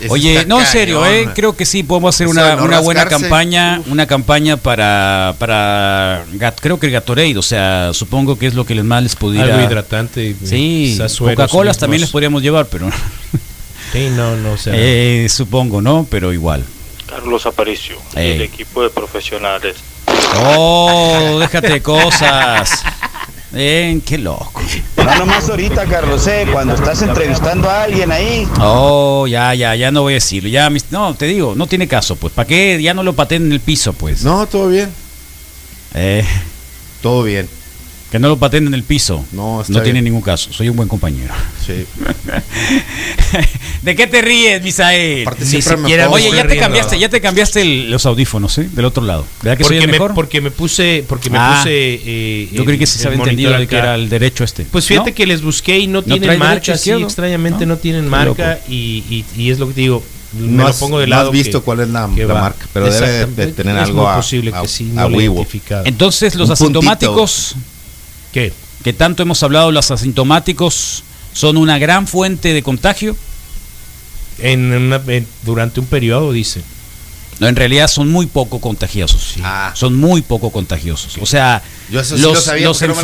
[0.09, 3.07] Oye, no, en serio, eh, creo que sí podemos hacer una, de no una buena
[3.07, 8.53] campaña, una campaña para para Gat- creo que el Gatorade, o sea, supongo que es
[8.53, 9.55] lo que les más les pudiera.
[9.55, 10.35] Algo hidratante.
[10.43, 11.77] Sí, quizás sueros Coca-Cola mismos.
[11.79, 12.89] también les podríamos llevar, pero
[13.91, 16.05] Sí, no, no, o sea, eh, supongo, ¿no?
[16.11, 16.63] Pero igual.
[17.07, 18.33] Carlos Aparicio, Ey.
[18.33, 19.77] el equipo de profesionales.
[20.45, 22.83] Oh, déjate cosas.
[23.51, 24.61] Ven, qué loco.
[24.97, 28.47] No nomás ahorita, Carlos, eh, cuando estás entrevistando a alguien ahí.
[28.59, 30.49] Oh, ya, ya, ya no voy a decirlo.
[30.49, 32.33] Ya, mis- no, te digo, no tiene caso, pues.
[32.33, 32.79] ¿Para qué?
[32.81, 34.23] Ya no lo pateen en el piso, pues.
[34.23, 34.91] No, todo bien.
[35.93, 36.25] Eh,
[37.01, 37.47] Todo bien.
[38.11, 39.25] Que no lo pateen en el piso.
[39.33, 40.05] No, está No tiene bien.
[40.05, 40.51] ningún caso.
[40.53, 41.33] Soy un buen compañero.
[41.65, 41.85] Sí.
[43.81, 45.21] ¿De qué te ríes, Misael?
[45.27, 48.57] Aparte Ni me siquiera me Oye, ya te cambiaste, ya te cambiaste el- los audífonos,
[48.57, 48.69] ¿eh?
[48.71, 49.25] Del otro lado.
[49.41, 50.13] ¿Verdad que soy porque, el me, mejor?
[50.13, 51.71] porque me puse, porque me Ah, puse.
[52.05, 54.63] eh, Yo creí que se había entendido de que era el derecho este.
[54.65, 55.15] Pues fíjate ¿No?
[55.15, 57.75] que les busqué y no, ¿No tienen marca, sí, extrañamente ¿No?
[57.75, 60.03] no, tienen marca y, y- y es lo que te digo,
[60.33, 61.27] me No lo has, pongo de no lado.
[61.29, 64.51] has visto que- cuál es la, marca, pero debe de- tener es algo a, posible
[64.53, 65.19] a- que sí, no lo.
[65.85, 67.25] Entonces, los Un puntito.
[68.37, 68.53] ¿Qué?
[68.83, 73.17] que tanto hemos hablado, los asintomáticos son una gran fuente de contagio.
[74.39, 76.61] En una- en- durante un periodo, dice.
[77.39, 79.35] No, en realidad son muy poco contagiosos.
[79.43, 79.71] Ah.
[79.75, 81.17] Son muy poco contagiosos.
[81.19, 82.97] O sea, Yo eso sí los, lo sabía, los ¿por qué no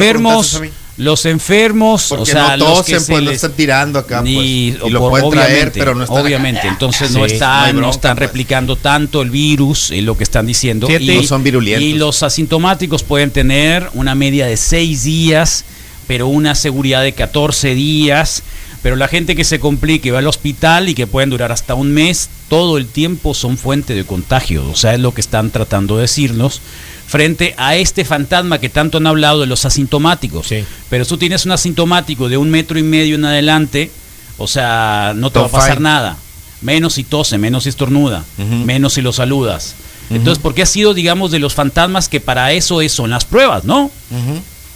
[0.98, 4.00] lo los enfermos, Porque o sea, no los tosen, que se pues les- están tirando
[4.00, 4.36] acá, ni-
[4.74, 4.88] pues.
[4.88, 8.28] Y lo por- pueden traer, pero no están obviamente, entonces no están, no están pues.
[8.28, 10.88] replicando tanto el virus, es lo que están diciendo.
[10.90, 11.84] No son virulentos.
[11.84, 15.66] Y los asintomáticos pueden tener una media de 6 días,
[16.08, 18.44] pero una seguridad de 14 días.
[18.82, 21.94] Pero la gente que se complique va al hospital y que pueden durar hasta un
[21.94, 24.70] mes, todo el tiempo son fuente de contagio.
[24.70, 26.60] O sea, es lo que están tratando de decirnos
[27.08, 30.48] frente a este fantasma que tanto han hablado de los asintomáticos.
[30.90, 33.92] Pero tú tienes un asintomático de un metro y medio en adelante,
[34.38, 35.84] o sea, no te va a pasar fine.
[35.84, 36.18] nada.
[36.62, 38.24] Menos si tose, menos si estornuda,
[38.66, 39.76] menos si lo saludas.
[40.10, 43.64] Entonces, porque ha sido, digamos, de los fantasmas que para eso es- son las pruebas,
[43.64, 43.90] ¿no?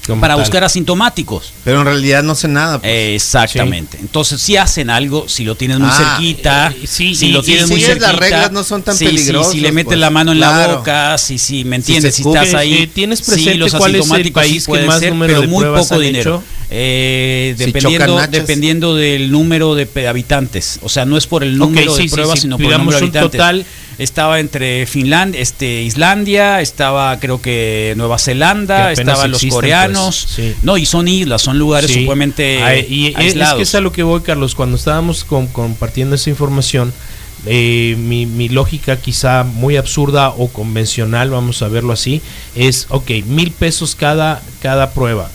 [0.08, 0.42] Como Para tal.
[0.44, 1.52] buscar asintomáticos.
[1.66, 2.80] Pero en realidad no sé nada.
[2.80, 2.92] pues.
[3.16, 3.98] Exactamente.
[4.00, 7.40] Entonces, si hacen algo, si lo tienes muy Ah, cerquita, eh, sí, si y- lo
[7.40, 9.88] y tienes muy cerquita, las reglas, no son tan sí, sí, peligrosos, si le metes
[9.88, 10.00] pues.
[10.00, 13.26] la mano en la boca, si, si me entiendes, si, estás ahí, eh, ¿tienes sí,
[13.32, 15.66] presente los cuál es el asintomáticos país que pueden más ser, número pero de muy
[15.66, 16.42] poco dinero.
[16.70, 20.80] Eh, dependiendo, dependiendo del número de habitantes.
[20.84, 22.78] O sea, no es por el número sí, de sí, pruebas, sí, sino por el
[22.80, 23.32] número de habitantes.
[23.32, 23.66] total.
[23.98, 30.28] Estaba entre Finlandia, este, Islandia, estaba creo que Nueva Zelanda, estaban los existen, coreanos.
[30.36, 30.56] pues, sí.
[30.62, 32.02] No, y son islas, son lugares Sí.
[32.02, 33.54] supuestamente y es- aislados.
[33.54, 34.54] Es que es a lo que voy, Carlos.
[34.56, 36.94] Cuando estábamos com- compartiendo esa información,
[37.46, 42.22] eh, mi, mi lógica quizá muy absurda o convencional, vamos a verlo así,
[42.56, 45.30] es, ok, mil pesos cada, cada prueba,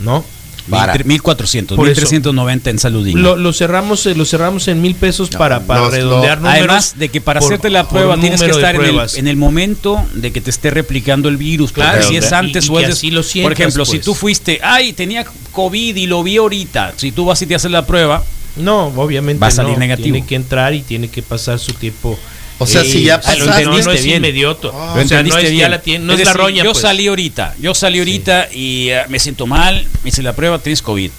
[0.00, 0.24] ¿no?
[0.68, 2.00] Mil- 1400, Por eso.
[2.00, 3.20] 1390 en salud digna.
[3.20, 6.58] Lo, lo cerramos eh, lo cerramos en mil pesos para, para Los- redondear números.
[6.58, 9.36] Además de que para por- hacerte la prueba tienes que estar en el, en el
[9.36, 11.72] momento de que te esté replicando el virus.
[11.72, 14.04] Claro, si es antes y o es des- así lo Por ejemplo, si pues.
[14.04, 16.94] tú fuiste, ay, tenía COVID y lo vi ahorita.
[16.96, 18.22] Si tú vas y te haces la prueba,
[18.56, 19.78] No, obviamente va a salir no.
[19.78, 20.14] negativo.
[20.14, 22.18] Tiene que entrar y tiene que pasar su tiempo.
[22.60, 24.16] O sea, si ya ah, lo pasaste- no, no es entendiste bien.
[24.16, 24.72] inmediato.
[24.72, 25.70] Lo o sea, no entendiste es, ya bien.
[25.70, 26.64] la tiene- no Es es, la roña.
[26.64, 26.82] Yo pues.
[26.82, 30.82] salí ahorita, yo salí ahorita y eh, me siento mal, me hice la prueba, tienes
[30.82, 31.10] COVID.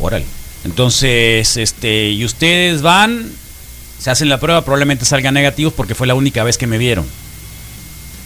[0.00, 0.24] Órale.
[0.64, 3.30] Entonces, este, y ustedes van,
[3.98, 7.06] se hacen la prueba, probablemente salgan negativos porque fue la única vez que me vieron.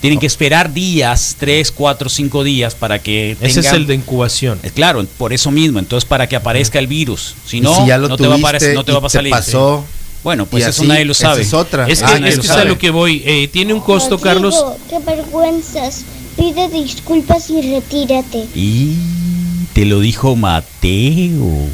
[0.00, 3.94] Tienen que esperar días, tres, cuatro, cinco días para que Ese es tengan- el de
[3.94, 4.58] incubación.
[4.64, 7.36] Eh, Claro, por eso mismo, entonces para que aparezca el virus.
[7.46, 9.30] Si no, si ya lo no, te va a aparecer, no te va a salir.
[9.30, 9.86] pasó,
[10.24, 11.42] Bueno, pues y eso así, nadie lo esa sabe.
[11.42, 11.88] es otra.
[11.88, 13.22] Es que, Ah, es que lo es a lo que voy.
[13.26, 14.54] Eh, tiene un costo, Carlos.
[14.54, 16.02] Rodrigo, qué vergüenzas.
[16.36, 18.46] Pide disculpas y retírate.
[18.54, 18.94] Y
[19.74, 21.66] te lo dijo Mateo.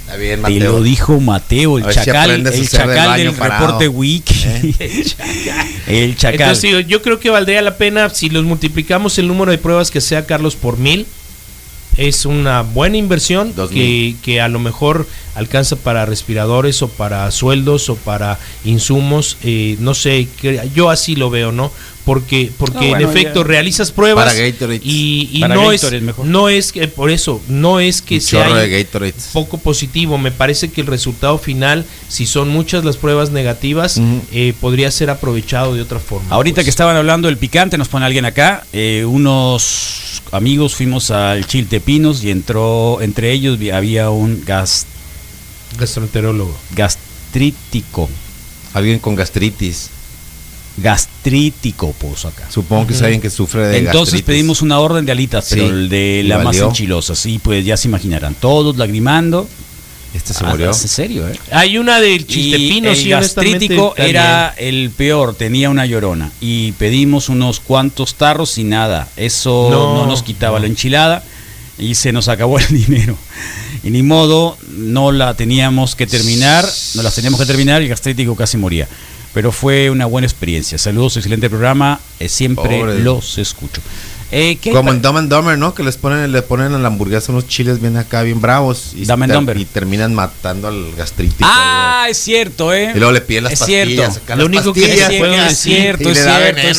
[0.00, 0.72] Está bien, Te Mateo.
[0.72, 3.66] lo dijo Mateo, el si chacal, a el del chacal del parado.
[3.66, 4.34] reporte wiki.
[5.86, 6.40] el chacal.
[6.40, 9.90] Entonces, digo, yo creo que valdría la pena si los multiplicamos el número de pruebas
[9.90, 11.06] que sea Carlos por mil.
[11.96, 17.88] Es una buena inversión que, que a lo mejor alcanza para respiradores o para sueldos
[17.88, 19.36] o para insumos.
[19.42, 20.28] eh, no sé,
[20.74, 21.70] yo así lo veo, ¿no?
[22.04, 24.80] Porque, porque No, bueno, en efecto ya- realizas pruebas Para Gatorade.
[24.82, 26.26] y, y Para no, es, mejor.
[26.26, 28.48] no es que por eso, no es que sea
[29.34, 30.16] poco positivo.
[30.16, 34.00] Me parece que el resultado final, si son muchas las pruebas negativas,
[34.32, 36.26] eh, podría ser aprovechado de otra forma.
[36.30, 36.64] Ahorita pues.
[36.64, 38.64] que estaban hablando del picante, nos pone alguien acá.
[38.72, 44.86] eh, unos amigos fuimos al Chiltepinos y entró, entre ellos había un gas,
[45.78, 46.56] gastroenterólogo.
[46.74, 48.08] gastrítico.
[48.74, 49.90] Alguien con gastritis.
[50.76, 52.46] Gastrítico puso acá.
[52.50, 54.24] Supongo que es alguien que sufre de Entonces gastritis.
[54.26, 56.66] pedimos una orden de alitas, Sí, pero el de y la más valió.
[56.68, 57.14] enchilosa.
[57.14, 58.34] Sí, pues ya se imaginarán.
[58.34, 59.48] Todos lagrimando.
[60.14, 60.70] Este se Ah, murió.
[60.70, 61.38] ¿Es en serio, eh?
[61.52, 66.32] Hay una del Y chiltepino, el sí, honestamente, gastrítico era el peor, tenía una llorona.
[66.40, 69.08] Y pedimos unos cuantos tarros y nada.
[69.16, 71.22] Eso no, No, nos quitaba la enchilada
[71.80, 73.16] y se nos acabó el dinero.
[73.82, 77.90] Y ni modo, no la teníamos que terminar, no las teníamos que terminar y el
[77.90, 78.86] gastrítico casi moría.
[79.32, 80.76] Pero fue una buena experiencia.
[80.76, 82.00] Saludos, excelente programa.
[82.18, 82.98] eh, siempre Pobre.
[83.00, 83.80] los escucho.
[84.32, 85.74] Eh, ¿qué Como en Dumb and Dumber, ¿no?
[85.74, 88.92] Que les ponen, le ponen a la hamburguesa unos chiles bien acá, bien bravos.
[88.94, 89.56] Y, Dumb and ter- Dumber.
[89.56, 91.40] y terminan matando al gastrítico.
[91.42, 92.92] Ah, es cierto, ¿eh?
[92.94, 94.30] Y luego le piden las es pastillas, Cierto.
[94.36, 96.78] Lo las único que es cierto, es cierto, es cierto, es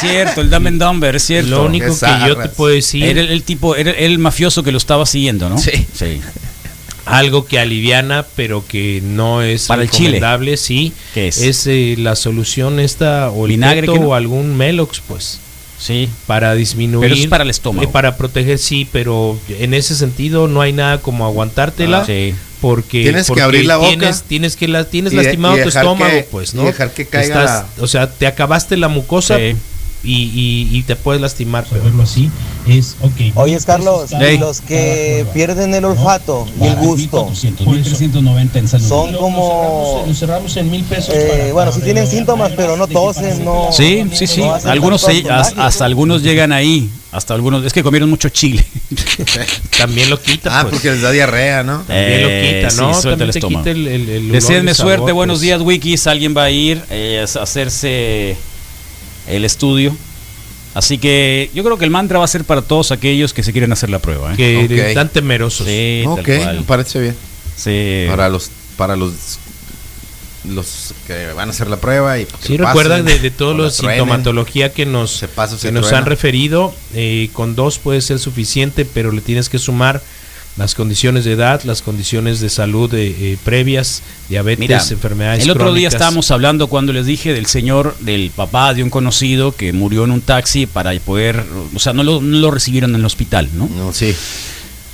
[0.00, 1.50] cierto, es el Dumb and Dumber, es cierto.
[1.50, 4.70] Lo único que yo te puedo decir, Era el, el tipo, era el mafioso que
[4.72, 5.56] lo estaba siguiendo, ¿no?
[5.58, 5.86] Sí.
[5.94, 6.20] Sí.
[7.06, 10.20] algo que aliviana, pero que no es Para el chile.
[10.56, 10.92] sí.
[11.14, 11.66] ¿Qué es?
[11.66, 14.08] eh, la solución esta, o el ¿Vinagre keto que no?
[14.08, 15.40] o algún Melox, pues.
[15.80, 16.08] Sí.
[16.26, 17.00] Para disminuir.
[17.00, 17.88] Pero eso es para el estómago.
[17.88, 22.00] eh, para proteger, sí, pero en ese sentido no hay nada como aguantártela.
[22.00, 22.34] Ah, sí.
[22.60, 23.88] Porque Tienes que abrir la boca.
[23.88, 26.64] Tienes, tienes que la tienes Y lastimado y tu estómago, que- pues, y ¿no?
[26.64, 29.56] dejar que caiga o sea, te acabaste la mucosa Sí.
[30.02, 31.64] Y, y- y te puedes lastimar.
[31.64, 32.30] Por verlo así.
[32.66, 33.12] es, ok.
[33.36, 34.38] Oyes, Carlos, Ey.
[34.38, 37.26] los que pierden el olfato y el gusto
[37.66, 38.86] 1390 en salud.
[38.88, 40.04] son como.
[40.06, 41.14] Lo cerramos en mil pesos.
[41.14, 43.68] eh, para- bueno, para sí tienen síntomas, pero no tosen, no.
[43.72, 44.40] Sí, sí, sí.
[44.40, 46.88] no Algunos se- hasta, hasta algunos llegan ahí.
[47.12, 47.64] Hasta algunos.
[47.64, 48.64] Es que comieron mucho chile.
[49.78, 50.60] También lo quita.
[50.60, 50.74] Ah, pues.
[50.74, 51.78] porque les da diarrea, ¿no?
[51.80, 52.92] También lo quita, Eh, sí, ¿no?
[52.94, 53.64] suelta También el te estómago.
[53.64, 55.40] quita el- el- el olor Deseenme y suerte, sabor, buenos pues.
[55.42, 56.06] días, Wikis.
[56.06, 58.36] Alguien va a ir eh, a hacerse
[59.26, 59.96] el estudio.
[60.74, 63.50] Así que yo creo que el mantra va a ser para todos aquellos que se
[63.52, 64.32] quieren hacer la prueba.
[64.32, 64.36] ¿eh?
[64.36, 65.66] Que están temerosos.
[65.66, 67.16] Sí, Ok, me parece bien.
[67.56, 68.06] Sí.
[68.08, 69.12] Para los, para los,
[70.48, 73.30] los que van a hacer la prueba y que Sí, lo recuerda pasen, de, de
[73.30, 73.70] la truenen.
[73.72, 75.98] sintomatología que nos, Se pasa, se que nos truena.
[75.98, 76.74] han referido.
[76.94, 80.00] eh, con dos puede ser suficiente, pero le tienes que sumar
[80.60, 85.50] las condiciones de edad, las condiciones de salud eh, eh, previas, diabetes, Mira, enfermedades el
[85.50, 89.72] otro día estábamos hablando cuando les dije del señor, del papá de un conocido que
[89.72, 93.06] murió en un taxi para poder, o sea, no lo, no lo recibieron en el
[93.06, 93.70] hospital, ¿no?
[93.74, 94.14] No, sí.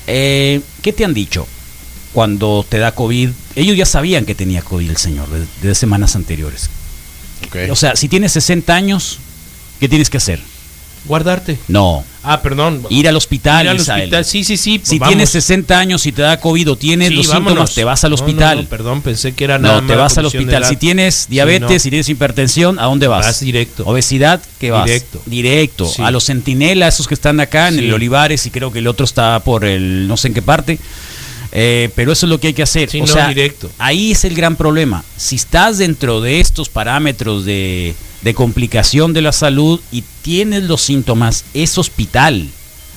[0.06, 1.48] Eh, ¿Qué te han dicho
[2.12, 3.30] cuando te da COVID?
[3.56, 6.70] Ellos ya sabían que tenía COVID el señor de, de semanas anteriores.
[7.48, 7.56] Ok.
[7.72, 9.18] O sea, si tienes 60 años,
[9.80, 10.40] ¿qué tienes que hacer?
[11.06, 11.58] Guardarte.
[11.68, 12.82] No, Ah, perdón.
[12.90, 13.64] ir al hospital.
[13.66, 14.24] Ir al hospital.
[14.24, 14.80] Sí, sí, sí.
[14.82, 15.12] Si vamos.
[15.12, 17.50] tienes 60 años y te da COVID o tienes Sí, los vámonos.
[17.50, 18.62] síntomas, te vas al No, no, hospital.
[18.62, 20.64] no, perdón, pensé que era nada No, te vas al hospital.
[20.64, 23.24] Si tienes diabetes, si tienes hipertensión, ¿a dónde vas?
[23.26, 23.84] Vas directo.
[23.86, 24.86] Obesidad, ¿qué vas?
[24.86, 25.22] Directo.
[25.26, 25.86] Directo.
[25.86, 26.02] Sí.
[26.02, 29.04] A los centinelas, esos que están acá en el Olivares, y creo que el otro
[29.04, 30.78] está por el no sé en qué parte.
[31.58, 32.90] Eh, pero eso es lo que hay que hacer.
[32.90, 33.70] Sí, o no, sea, directo.
[33.78, 35.02] ahí es el gran problema.
[35.16, 40.82] Si estás dentro de estos parámetros de, de complicación de la salud y tienes los
[40.82, 42.46] síntomas, es hospital.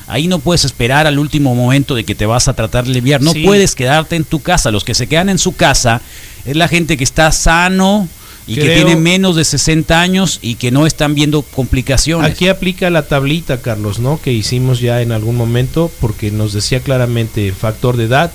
[0.07, 3.21] Ahí no puedes esperar al último momento de que te vas a tratar de aliviar.
[3.21, 3.43] No Sí.
[3.45, 4.71] puedes quedarte en tu casa.
[4.71, 6.01] Los que se quedan en su casa
[6.45, 8.09] es la gente que está sano
[8.47, 12.29] y que tiene menos de 60 años y que no están viendo complicaciones.
[12.31, 14.19] Aquí aplica la tablita, Carlos, ¿no?
[14.19, 18.31] Que hicimos ya en algún momento, porque nos decía claramente factor de edad,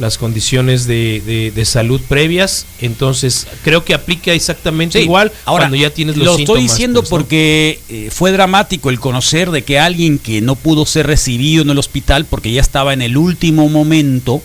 [0.00, 2.66] las condiciones de, de- de salud previas.
[2.80, 6.58] Entonces, creo que aplica exactamente Sí, igual ahora, cuando ya tienes los lo síntomas.
[6.58, 7.16] estoy diciendo pues, ¿no?
[7.18, 11.70] porque eh, fue dramático el conocer de que alguien que no pudo ser recibido en
[11.70, 14.42] el hospital porque ya estaba en el último momento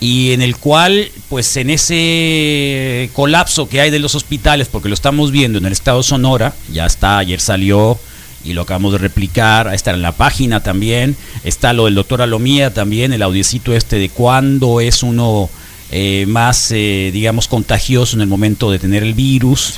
[0.00, 4.94] y en el cual pues en ese colapso que hay de los hospitales porque lo
[4.94, 7.96] estamos viendo en el estado de Sonora ya está ayer salió
[8.44, 12.22] y lo acabamos de replicar ahí está en la página también está lo del doctor
[12.22, 15.48] Alomía también el audiecito este de cuándo es uno
[15.90, 19.74] eh, más eh, digamos contagioso en el momento de tener el virus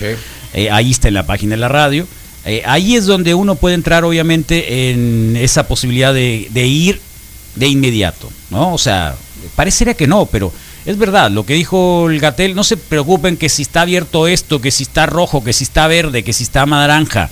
[0.55, 2.07] eh, ahí está en la página de la radio.
[2.67, 7.01] Ahí es donde uno puede entrar, obviamente, en esa posibilidad de, de ir
[7.55, 8.75] de inmediato, ¿no?
[8.75, 9.15] O sea,
[9.57, 10.53] parecería que no, pero
[10.87, 14.61] es verdad, lo que dijo el Gatel, no se preocupen que si está abierto esto,
[14.61, 17.31] que si está rojo, que si está verde, que si está naranja.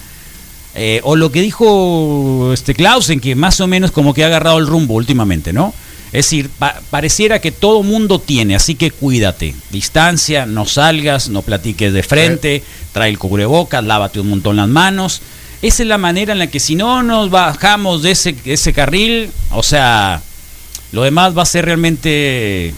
[0.75, 4.59] Eh, o lo que dijo este Clausen, que más o menos como que ha agarrado
[4.59, 5.75] el rumbo últimamente, ¿no?
[6.07, 9.55] Es decir, pa- pareciera que todo mundo tiene, así que cuídate.
[9.71, 12.63] Distancia, no salgas, no platiques de frente,
[12.93, 15.21] trae el cubrebocas, lávate un montón las manos.
[15.63, 19.31] Esa es la manera en la que si no nos bajamos de ese, ese carril,
[19.53, 20.21] o sea,
[20.93, 22.75] lo demás va a ser realmente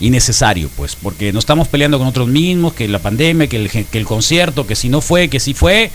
[0.00, 3.98] innecesario, pues, porque nos estamos peleando con nosotros mismos, que la pandemia, que el, que
[3.98, 5.90] el concierto, que si no fue, que si fue.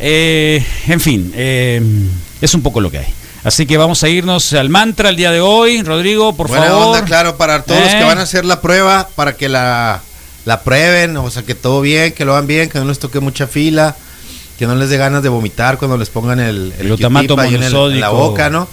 [0.00, 1.80] Eh, en fin, eh,
[2.40, 3.14] es un poco lo que hay.
[3.44, 5.82] Así que vamos a irnos al mantra el día de hoy.
[5.82, 6.86] Rodrigo, por Buena favor.
[6.88, 8.04] onda, claro, para todos los que Eh.
[8.04, 10.00] van a hacer la prueba, para que la,
[10.44, 13.18] la prueben, o sea, que todo bien, que lo hagan bien, que no les toque
[13.20, 13.96] mucha fila,
[14.58, 17.74] que no les dé ganas de vomitar cuando les pongan el, el Glutamato en, el-
[17.74, 18.68] en la boca, ¿no?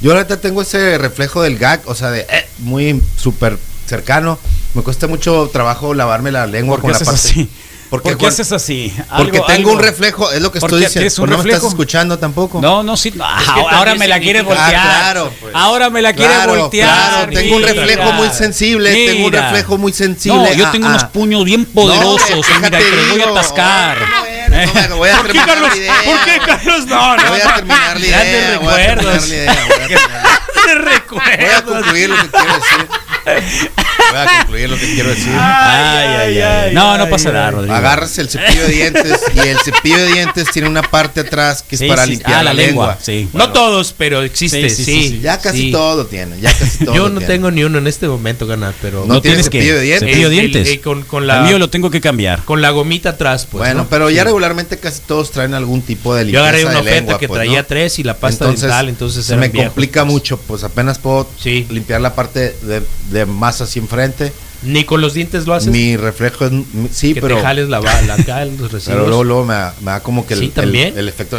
[0.00, 4.38] Yo ahorita tengo ese reflejo del gag, o sea, de eh, muy súper cercano.
[4.74, 7.14] Me cuesta mucho trabajo lavarme la lengua ¿Por con la parte.
[7.14, 7.48] así?
[7.94, 8.92] Porque ¿Por qué haces así?
[9.16, 11.22] Porque Algo- tengo algo- un reflejo, es lo que ¿Por estoy diciendo.
[11.22, 12.60] un no me estás escuchando tampoco.
[12.60, 13.12] No, no, sí.
[13.14, 14.74] no, Es que ahora me la quiere voltear.
[14.74, 15.54] Ah, claro, pues.
[15.54, 16.88] Ahora me la quiere Claro, voltear.
[16.88, 17.72] claro, tengo un mira.
[17.74, 19.42] reflejo muy sensible, tengo un Mira.
[19.42, 20.38] reflejo muy sensible.
[20.38, 20.90] No, yo Ah, tengo ah.
[20.90, 22.30] unos puños bien poderosos.
[22.30, 23.98] No, mira, te los voy a atascar.
[24.00, 25.68] No, me voy a ¿Por qué, terminar Carlos?
[25.70, 25.94] la idea.
[26.04, 26.86] ¿Por qué, Carlos?
[26.86, 27.28] No, no.
[27.30, 28.58] Voy a terminar la idea.
[28.58, 29.68] Voy a terminar la idea.
[31.10, 31.22] Voy
[31.54, 32.88] a concluir lo que quiero decir.
[33.24, 35.32] Voy a concluir lo que quiero decir.
[35.34, 36.74] Ay, ay, ay.
[36.74, 37.74] No, no pasa nada, Rodrigo.
[37.74, 41.76] Agarras el cepillo de dientes y el cepillo de dientes tiene una parte atrás que
[41.76, 42.10] es Sí, para sí.
[42.12, 42.98] limpiar Ah, la, la lengua, lengua.
[43.02, 43.28] sí.
[43.32, 44.84] No todos, pero existe, Sí, sí.
[44.84, 45.20] sí, sí, sí.
[45.20, 45.72] Ya casi Sí.
[45.72, 47.26] todo tiene, ya casi todo Yo no tiene.
[47.34, 50.08] tengo ni uno en este momento, ganar, pero No tienes que cepillo de dientes.
[50.08, 50.74] Cepillo de El- el- dientes.
[50.74, 52.42] eh, con- con la- El mío lo tengo que cambiar.
[52.44, 53.60] con la gomita atrás, pues.
[53.60, 53.88] bueno, ¿no?
[53.88, 57.18] pero ya regularmente casi todos traen algún tipo de Yo limpieza agarré una oferta lengua,
[57.18, 57.66] que pues, traía ¿no?
[57.66, 60.12] tres y la pasta dental, entonces se me complica pues.
[60.12, 62.82] mucho, pues apenas puedo limpiar la parte de,
[63.14, 64.32] de más hacia enfrente.
[64.62, 65.70] Ni con los dientes lo haces.
[65.70, 66.52] Mi reflejo es
[66.92, 69.74] sí, que pero te jales la, ba- la acá, los pero luego, luego me, da-
[69.80, 70.98] me da como que el, Sí, el- también.
[70.98, 71.38] el efecto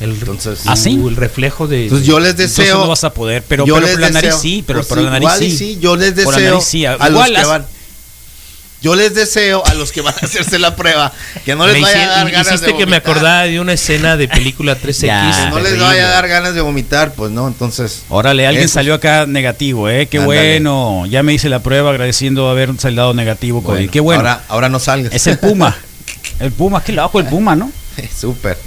[0.00, 0.94] El, Entonces, ¿Ah, sí?
[0.94, 1.84] el reflejo de.
[1.84, 2.78] Entonces yo les Entonces deseo.
[2.78, 4.88] no vas a poder, pero, yo pero les por la nariz deseo- sí, pero pues
[4.88, 5.56] por sí, la nariz igual sí.
[5.56, 7.66] sí, yo les Por la deseo nariz sí, a los igual que las- van.
[8.84, 11.10] Yo les deseo a los que van a hacerse la prueba
[11.46, 13.72] que no les Me vaya a dar ganas hiciste de que me acordaba de una
[13.72, 15.06] escena de película 3X.
[15.06, 15.44] Ya.
[15.46, 18.02] Que no les vaya a dar ganas de vomitar, pues no, entonces.
[18.10, 18.74] Órale, alguien Eso.
[18.74, 20.06] salió acá negativo, ¿eh?
[20.06, 20.58] Qué Ándale.
[20.60, 21.06] bueno.
[21.06, 23.62] Ya me hice la prueba agradeciendo haber salido negativo.
[23.62, 23.74] COVID.
[23.74, 24.20] Bueno, Qué bueno.
[24.20, 25.14] Ahora, ahora no salgas.
[25.14, 25.74] Es el Puma.
[26.40, 27.70] El Puma, qué loco el Puma, ¿no?
[28.14, 28.58] Súper.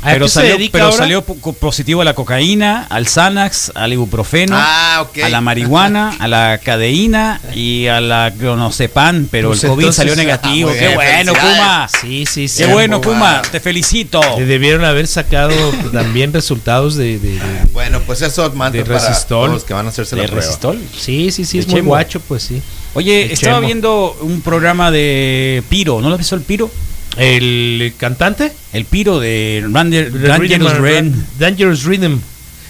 [0.00, 0.96] ¿A Pero salió, pero ahora?
[0.96, 6.28] salió po- positivo a la cocaína, al Xanax, al ibuprofeno, Ah, a la marihuana, a
[6.28, 10.68] la cadeína y a la clonazepam, pero Pues el COVID entonces, salió ah, negativo.
[10.70, 11.32] muy Qué bien, bueno.
[11.32, 11.88] Puma.
[12.00, 12.62] Sí, sí, sí.
[12.62, 13.14] Qué bueno, Puma.
[13.40, 13.42] Puma.
[13.50, 14.20] Te felicito.
[14.38, 15.54] Debieron haber sacado
[15.92, 19.50] también resultados de, de- de- Bueno, pues eso De resistol.
[19.50, 20.44] los que van a hacerse ¿De la prueba.
[20.44, 20.78] resistol?
[20.96, 22.62] Sí, sí, sí, De es muy guacho, pues sí.
[22.94, 23.66] Oye, De estaba Chemo.
[23.66, 26.70] viendo un programa de Piro, ¿no lo has visto el Piro?
[27.18, 28.52] ¿El cantante?
[28.72, 31.14] El Piro de Ranger- Dangerous Rhythm-.
[31.38, 32.18] Dangerous Rhythm.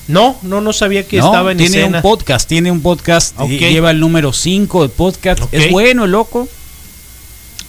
[0.09, 1.99] No, no, no sabía que No, estaba en tiene escena.
[1.99, 3.51] un podcast, tiene un podcast, Ok.
[3.51, 5.43] y lleva el número 5 de podcast.
[5.53, 6.49] Es bueno, loco.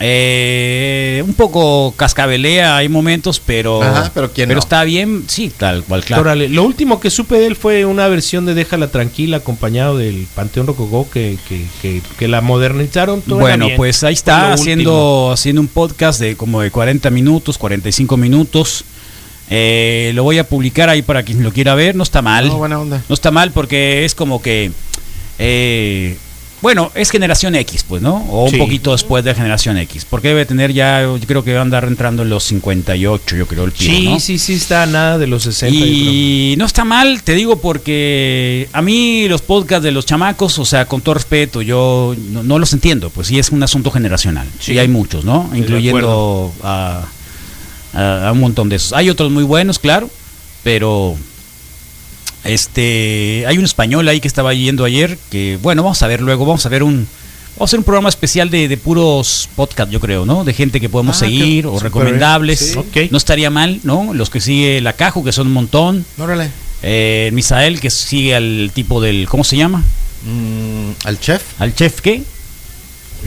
[0.02, 4.58] Eh, un poco cascabelea, hay momentos, pero Ajá, pero ¿quién no?
[4.58, 6.22] está bien, sí, tal cual, claro.
[6.22, 10.26] Órale, Lo último que supe de él fue una versión de Déjala Tranquila acompañado del
[10.36, 13.22] Panteón Rococó que, que, que, que la modernizaron.
[13.22, 13.78] todo Bueno, bien.
[13.78, 14.54] pues ahí está último.
[14.54, 18.86] haciendo, haciendo un podcast de como de 40 minutos, 45 minutos.
[19.50, 21.96] Eh, lo voy a publicar ahí para quien lo quiera ver.
[21.96, 22.48] No está mal.
[22.48, 23.04] No, buena onda.
[23.10, 24.72] No está mal porque es como que.
[25.40, 26.18] eh,
[26.62, 28.16] bueno, es generación X, pues, ¿no?
[28.30, 28.58] O un Sí.
[28.58, 30.06] poquito después de generación X.
[30.10, 33.46] Porque debe tener ya, yo creo que va a andar entrando en los 58, yo
[33.48, 34.20] creo, el Piro, Sí, ¿no?
[34.20, 35.78] sí, sí, está nada de los 60.
[35.78, 40.60] yo Y no está mal, te digo, porque a mí los podcasts de los chamacos,
[40.60, 43.90] o sea, con todo respeto, yo no, no los entiendo, pues sí es un asunto
[43.92, 44.48] generacional.
[44.60, 44.74] Sí.
[44.74, 45.50] Y hay muchos, ¿no?
[45.56, 47.06] Incluyendo a,
[47.94, 48.94] a- a un montón de esos.
[48.94, 50.10] Hay otros muy buenos, claro,
[50.64, 51.16] pero
[52.44, 56.46] este hay un español ahí que estaba yendo ayer, que bueno, vamos a ver luego,
[56.46, 57.08] vamos a ver un...
[57.58, 60.46] Vamos a hacer un programa especial de, de puros podcast, yo creo, ¿no?
[60.46, 62.74] De gente que podemos Ah, seguir o recomendables.
[62.74, 63.02] bien, sí.
[63.06, 63.12] Ok.
[63.12, 64.14] No estaría mal, ¿no?
[64.14, 66.06] Los que sigue la Caju, que son un montón.
[66.18, 66.52] Órale.
[66.84, 69.28] Eh, Misael, que sigue al tipo del.
[69.28, 69.84] ¿Cómo se llama?
[70.24, 71.42] Mm, ¿Al chef?
[71.60, 72.24] ¿Al chef qué?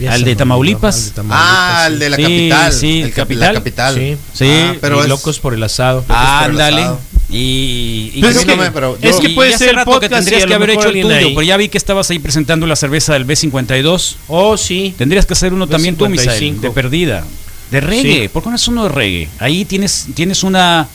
[0.09, 1.13] Al de Tamaulipas.
[1.29, 1.93] Ah, sí.
[1.93, 2.73] el de la Sí, capital.
[2.73, 3.53] sí, el capi- capital.
[3.53, 3.95] La capital.
[3.95, 4.17] Sí.
[4.33, 4.45] Sí.
[4.49, 6.03] Ah, pero Y es- locos por el asado.
[6.09, 6.81] Ah, Ándale.
[6.81, 6.99] asado.
[7.29, 10.45] Y, y Pues es que- que, pero es que puede ser rato que podcast tendrías
[10.45, 11.29] que haber hecho el tuyo, ahí.
[11.33, 14.17] pero ya vi que estabas ahí presentando la cerveza del B52.
[14.27, 14.93] Oh, sí.
[14.97, 16.61] Tendrías que hacer uno también tú, Misael, B55.
[16.61, 17.23] de perdida.
[17.71, 18.21] De reggae.
[18.23, 18.27] Sí.
[18.27, 19.29] ¿Por qué no es uno de reggae?
[19.39, 20.87] Ahí tienes, tienes una.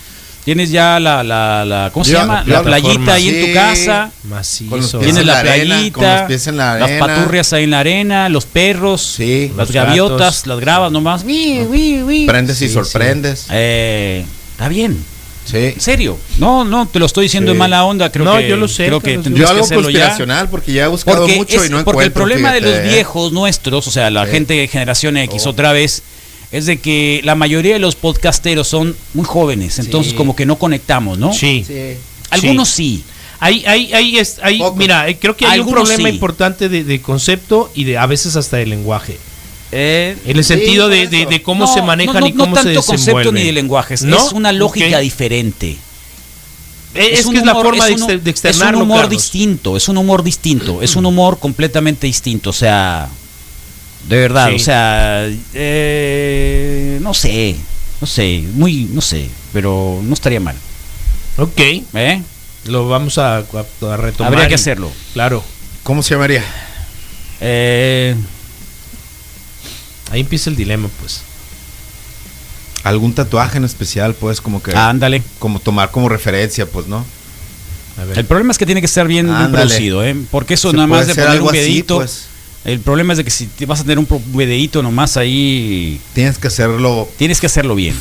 [0.48, 2.42] Tienes ya la, la, la ¿cómo se Ya, llama?
[2.46, 4.10] ya, La playita ahí en tu casa.
[4.24, 4.98] Macizo.
[4.98, 7.80] Tienes en la, arena, playita, con los pies en la las paturrias ahí en la
[7.80, 9.48] arena, los perros, Sí.
[9.48, 10.46] las Los gaviotas, gatos.
[10.46, 11.22] las grabas nomás.
[11.24, 12.26] Uy, uy, uy.
[12.26, 13.46] Prendes y Sí, sorprendes.
[13.50, 15.04] Eh, está bien.
[15.44, 15.56] Sí.
[15.58, 16.18] En serio.
[16.38, 17.52] No, no, te lo estoy diciendo Sí.
[17.52, 18.10] en mala onda.
[18.10, 19.74] Creo No, que, yo lo sé, Creo que Yo que algo ya.
[19.74, 22.22] conspiracional porque ya he buscado Porque, mucho es- y no porque el encuentro.
[22.22, 22.82] problema de los ¿eh?
[22.88, 24.30] viejos nuestros, o sea, la Sí.
[24.32, 25.50] gente de generación X Oh.
[25.50, 26.02] otra vez,
[26.52, 30.16] es de que la mayoría de los podcasteros son muy jóvenes, entonces Sí.
[30.16, 31.32] como que no conectamos, ¿no?
[31.32, 31.64] Sí.
[31.66, 31.74] Sí.
[32.30, 33.04] Algunos sí.
[33.40, 36.14] Hay, hay, hay, es- hay- mira, eh, creo que hay un problema sí.
[36.14, 39.18] importante de, de concepto y de a veces hasta de lenguaje.
[39.70, 42.32] Eh, En el sentido por de, de- de cómo no, se manejan no, no, y
[42.32, 44.16] cómo no se concepto ni de lenguajes, ¿No?
[44.16, 45.76] es una lógica diferente.
[46.94, 49.00] Eh, Es, un que es la humor- forma es un- de externarlo, Es un humor
[49.02, 49.22] Carlos.
[49.22, 53.08] distinto, es un humor distinto, es un humor completamente distinto, o sea,
[54.06, 54.54] de verdad, Sí.
[54.56, 57.56] o sea, eh, no sé,
[58.00, 60.56] no sé, muy, no sé, pero no estaría mal,
[61.36, 61.58] Ok,
[61.94, 62.22] ¿eh?
[62.66, 63.42] lo vamos a, a-
[63.92, 64.32] a retomar.
[64.32, 64.90] Habría que hacerlo.
[65.14, 65.42] Claro,
[65.82, 66.44] ¿Cómo se llamaría?
[67.40, 68.14] Eh,
[70.10, 71.22] ahí empieza el dilema, pues.
[72.84, 74.74] Algún tatuaje en especial, pues, como que.
[74.74, 75.22] ándale.
[75.38, 77.04] Como tomar como referencia, pues, ¿no?
[77.98, 78.18] A ver.
[78.18, 80.14] El problema es que tiene que estar bien, bien producido, ¿eh?
[80.30, 82.26] Porque eso Se nada más de poner algo un así, pues.
[82.64, 86.00] El problema es de que si te vas a tener un pro- videíto nomás ahí,
[86.14, 87.08] Tienes que hacerlo.
[87.16, 87.94] tienes que hacerlo bien.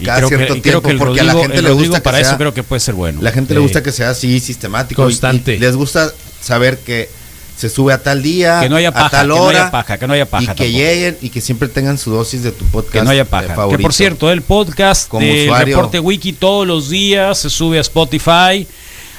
[0.00, 1.62] Y Cada creo que, cierto y creo que el tiempo, porque a la Rodrigo, gente
[1.62, 3.20] le Rodrigo gusta que para eso sea- creo que puede ser bueno.
[3.22, 3.54] La gente Sí.
[3.54, 5.02] le gusta que sea así, sistemático.
[5.02, 5.54] y- Constante.
[5.56, 7.08] Y, les gusta saber que
[7.56, 9.60] se sube a tal día, Que no haya a paja, tal que no hora.
[9.62, 10.70] haya paja, que no haya paja Y que tampoco.
[10.78, 12.92] lleguen y que siempre tengan su dosis de tu podcast.
[12.92, 13.46] que no haya eh, paja.
[13.48, 13.82] Que favorito.
[13.82, 15.76] por cierto, el podcast Como de usuario.
[15.76, 18.66] Reporte Wiki todos los días se sube a Spotify.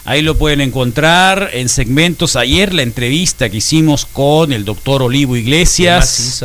[0.07, 2.37] Ahí lo pueden encontrar en segmentos.
[2.37, 6.41] Ayer la entrevista que hicimos con el doctor Olivo Iglesias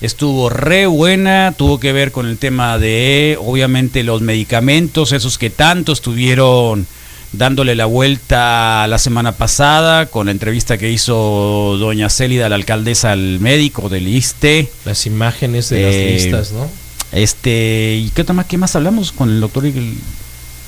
[0.00, 1.54] estuvo re buena.
[1.56, 6.88] Tuvo que ver con el tema de, obviamente, los medicamentos, esos que tanto estuvieron
[7.30, 13.12] dándole la vuelta la semana pasada con la entrevista que hizo doña Célida, la alcaldesa
[13.12, 14.68] al médico del ISTE.
[14.84, 16.68] Las imágenes de Eh, las listas, ¿no?
[17.12, 19.64] Este, ¿y qué, más- qué más hablamos con el doctor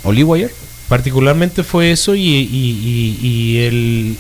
[0.05, 0.53] Olivo ayer?
[0.89, 4.17] Particularmente fue eso y, y- y- y el...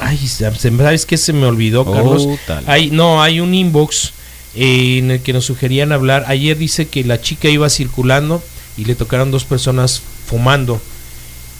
[0.00, 2.26] Ay, se- ¿sabes qué se me olvidó, Carlos?
[2.66, 4.12] Hay, no, hay un inbox
[4.56, 6.24] eh, en el que nos sugerían hablar.
[6.26, 8.42] Ayer dice que la chica iba circulando
[8.76, 10.80] y le tocaron dos personas fumando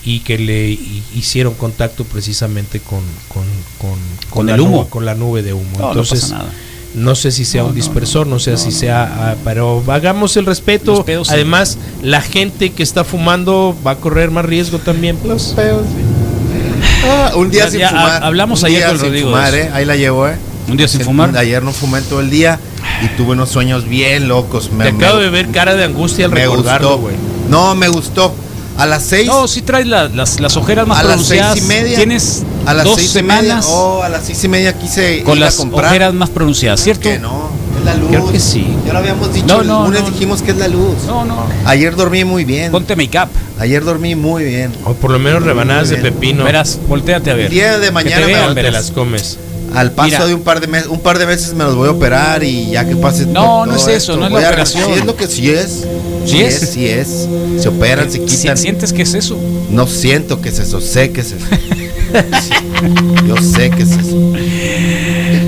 [0.05, 3.44] y que le hi- hicieron contacto precisamente con, con,
[3.78, 3.98] con,
[4.30, 4.84] ¿Con el humo?
[4.84, 5.70] nube- con la nube de humo.
[5.74, 6.53] No, no Entonces, pasa nada.
[6.95, 10.36] No sé si sea No, un no, dispersor, no, sé si sea, ah, pero hagamos
[10.36, 10.93] el respeto.
[10.97, 11.34] Los pedos sí.
[11.34, 15.18] Además, la gente que está fumando va a correr más riesgo también.
[15.24, 15.82] Los pedos.
[17.05, 18.24] Ah, un día Ya- sin ya fumar.
[18.24, 19.70] hablamos un ayer día con sin Rodrigo fumar, eh.
[19.72, 20.36] Ahí la llevo, eh.
[20.68, 21.36] Un día sin fumar.
[21.36, 22.59] Ayer no fumé todo el día
[23.03, 24.70] y tuve unos sueños bien locos.
[24.72, 27.03] Me, Te me- acabo de ver cara de angustia al me recordarlo, gustó.
[27.03, 27.14] güey.
[27.49, 28.34] No, me gustó.
[28.79, 29.27] A las seis.
[29.27, 31.59] No, si traes la- las, las ojeras más a las seis pronunciadas.
[31.59, 31.97] y media.
[31.97, 33.41] Tienes a las dos seis y media.
[33.43, 35.87] semanas Oh, a las seis y media quise con ir a las comprar.
[35.87, 37.03] ojeras más pronunciadas, ¿cierto?
[37.03, 38.09] Que no, es la luz.
[38.09, 38.66] Creo que sí.
[38.87, 39.47] Ya lo habíamos dicho.
[39.47, 40.11] No, el lunes no.
[40.11, 40.95] dijimos que es la luz.
[41.07, 41.45] No, no.
[41.66, 42.73] Ayer dormí muy bien.
[42.73, 43.29] Ponte make-up.
[43.59, 44.73] Ayer dormí muy bien.
[44.85, 46.45] O por lo menos rebanadas de pepino.
[46.45, 47.47] Verás, volteate a ver.
[47.47, 48.66] El día de mañana te me vean, volteas.
[48.66, 49.39] te las comes.
[49.75, 50.27] Al paso Mira.
[50.27, 52.71] de un par de meses, un par de meses me los voy a operar y
[52.71, 54.85] ya que pase No, no es esto, eso, no es la operación.
[54.87, 55.85] Sí es lo que sí es.
[56.27, 56.59] ¿Sí es?
[56.73, 57.29] Sí es.
[57.61, 58.57] Se operan, se Si- quitan.
[58.57, 59.39] ¿Sientes que es eso?
[59.71, 61.47] No siento que es eso, sé que es eso.
[63.27, 64.33] Yo sé que es eso.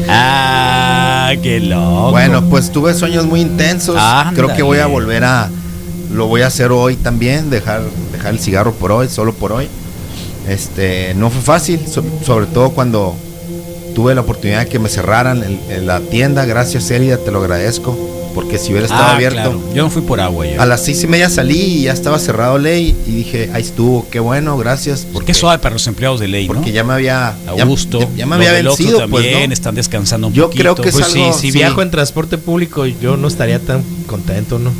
[0.09, 2.11] Ah, qué loco.
[2.11, 3.97] Bueno, pues tuve sueños muy intensos.
[3.99, 4.37] Ándale.
[4.37, 5.51] Creo que voy a volver a.
[6.13, 9.67] Lo voy a hacer hoy también, dejar, dejar el cigarro por hoy, solo por hoy.
[10.49, 13.17] Este, no fue fácil, so- sobre todo cuando
[13.95, 16.45] tuve la oportunidad de que me cerraran el- el- la tienda.
[16.45, 17.97] Gracias, Elida, te lo agradezco.
[18.35, 19.35] Porque si hubiera estado Ah, abierto.
[19.37, 19.61] claro.
[19.75, 20.63] Yo no fui por agua ya.
[20.63, 24.09] A las seis y media salí y ya estaba cerrado ley y dije, ahí estuvo,
[24.11, 25.07] qué bueno, gracias.
[25.13, 26.55] Porque, Qué suave para los empleados de ley, ¿no?
[26.55, 27.35] porque ya me había.
[27.55, 29.53] ya- Augusto, ya, ya me los había vencido, pues, también ¿no?
[29.53, 30.63] están descansando un Yo poquito.
[30.63, 31.59] creo que es Pues sí, algo- si sí.
[31.59, 34.71] viajo en transporte público, yo no estaría tan contento, ¿no?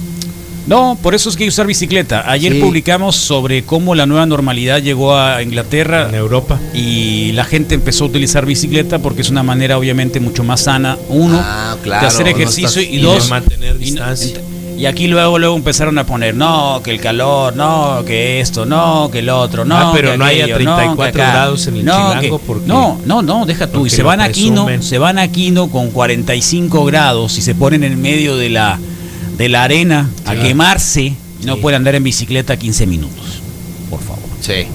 [0.67, 2.31] No, por eso es que hay que usar bicicleta.
[2.31, 2.61] Ayer Sí.
[2.61, 6.59] publicamos sobre cómo la nueva normalidad llegó a Inglaterra En Europa.
[6.73, 10.97] y la gente empezó a utilizar bicicleta porque es una manera obviamente mucho más sana,
[11.09, 13.85] uno, Ah, claro, de hacer no ejercicio estás- y y dos, de mantener y no-
[13.85, 14.41] distancia.
[14.79, 19.11] Y aquí luego luego empezaron a poner, no, que el calor, no, que esto, no,
[19.13, 19.77] que el otro, no.
[19.77, 21.33] Ah, pero que no hay a aquello, 34 que acá.
[21.33, 23.87] grados en el No, Chilango, que- porque- No, no, no, deja tú.
[23.87, 27.85] Y se van a Quino, se van a Quino con 45 grados y se ponen
[27.85, 28.81] en medio de la,
[29.37, 30.39] de la arena a Sí.
[30.41, 31.13] quemarse.
[31.45, 31.61] No Sí.
[31.61, 33.41] pueden andar en bicicleta 15 minutos,
[33.91, 34.23] por favor.
[34.41, 34.67] Sí,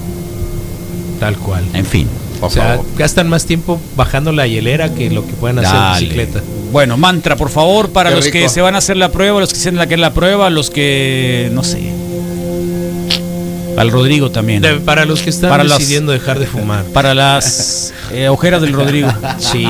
[1.20, 1.64] Tal cual.
[1.74, 2.06] En fin.
[2.40, 2.86] por o sea, favor.
[2.96, 6.42] gastan más tiempo bajando la hielera que lo que pueden hacer en bicicleta.
[6.70, 9.52] Bueno, mantra, por favor, para Qué los que se van a hacer la prueba, los
[9.52, 11.90] que se van a hacer la prueba, los que, no sé.
[13.76, 14.60] Al Rodrigo también.
[14.60, 16.84] De- para los que están Para las- decidiendo dejar de fumar.
[16.86, 19.08] Para las eh, ojeras del Rodrigo.
[19.38, 19.64] Sí,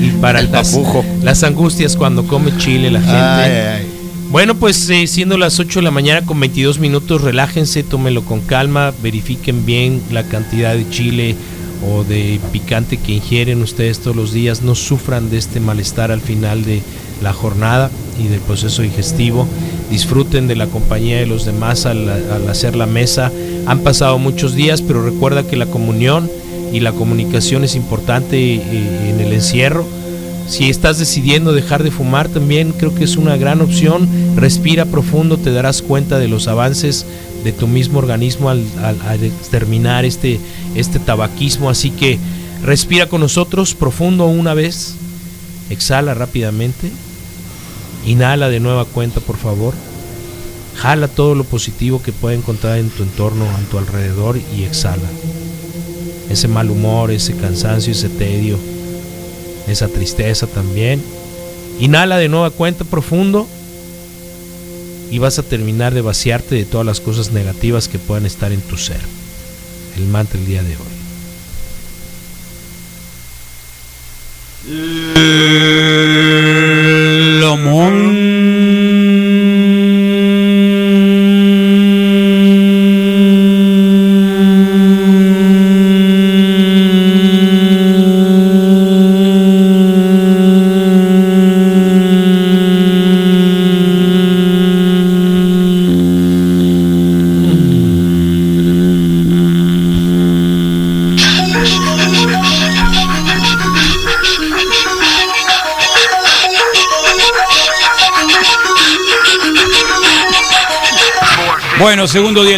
[0.00, 1.04] y para El las, papujo.
[1.22, 3.14] las angustias cuando come chile la gente.
[3.16, 3.91] Ay, ay.
[4.32, 8.40] Bueno, pues eh, siendo las 8 de la mañana con 22 minutos, relájense, tómenlo con
[8.40, 11.36] calma, verifiquen bien la cantidad de chile
[11.86, 16.22] o de picante que ingieren ustedes todos los días, no sufran de este malestar al
[16.22, 16.80] final de
[17.22, 19.46] la jornada y del proceso digestivo,
[19.90, 22.08] disfruten de la compañía de los demás al,
[22.48, 23.30] hacer la mesa.
[23.66, 26.30] Han pasado muchos días, pero recuerda que la comunión
[26.72, 29.86] y la comunicación es importante eh, en el encierro.
[30.48, 34.08] Si estás decidiendo dejar de fumar, también creo que es una gran opción.
[34.36, 37.06] Respira profundo, te darás cuenta de los avances
[37.44, 39.32] de tu mismo organismo al, al-
[40.04, 40.38] este,
[40.74, 41.70] este tabaquismo.
[41.70, 42.18] Así que
[42.62, 44.94] respira con nosotros profundo una vez,
[45.70, 46.90] exhala rápidamente,
[48.06, 49.74] inhala de nueva cuenta, por favor.
[50.76, 55.08] Jala todo lo positivo que pueda encontrar en tu entorno, a tu alrededor y exhala.
[56.30, 58.58] Ese mal humor, ese cansancio, ese tedio,
[59.66, 61.02] esa tristeza también.
[61.80, 63.48] Inhala de nueva cuenta profundo
[65.10, 68.60] y vas a terminar de vaciarte de todas las cosas negativas que puedan estar en
[68.62, 69.00] tu ser.
[69.96, 70.92] El mantra el día de hoy.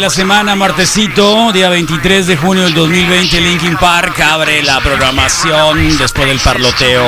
[0.09, 6.39] semana, martesito, día 23 de junio del 2020, Linkin Park abre la programación después del
[6.39, 7.05] parloteo.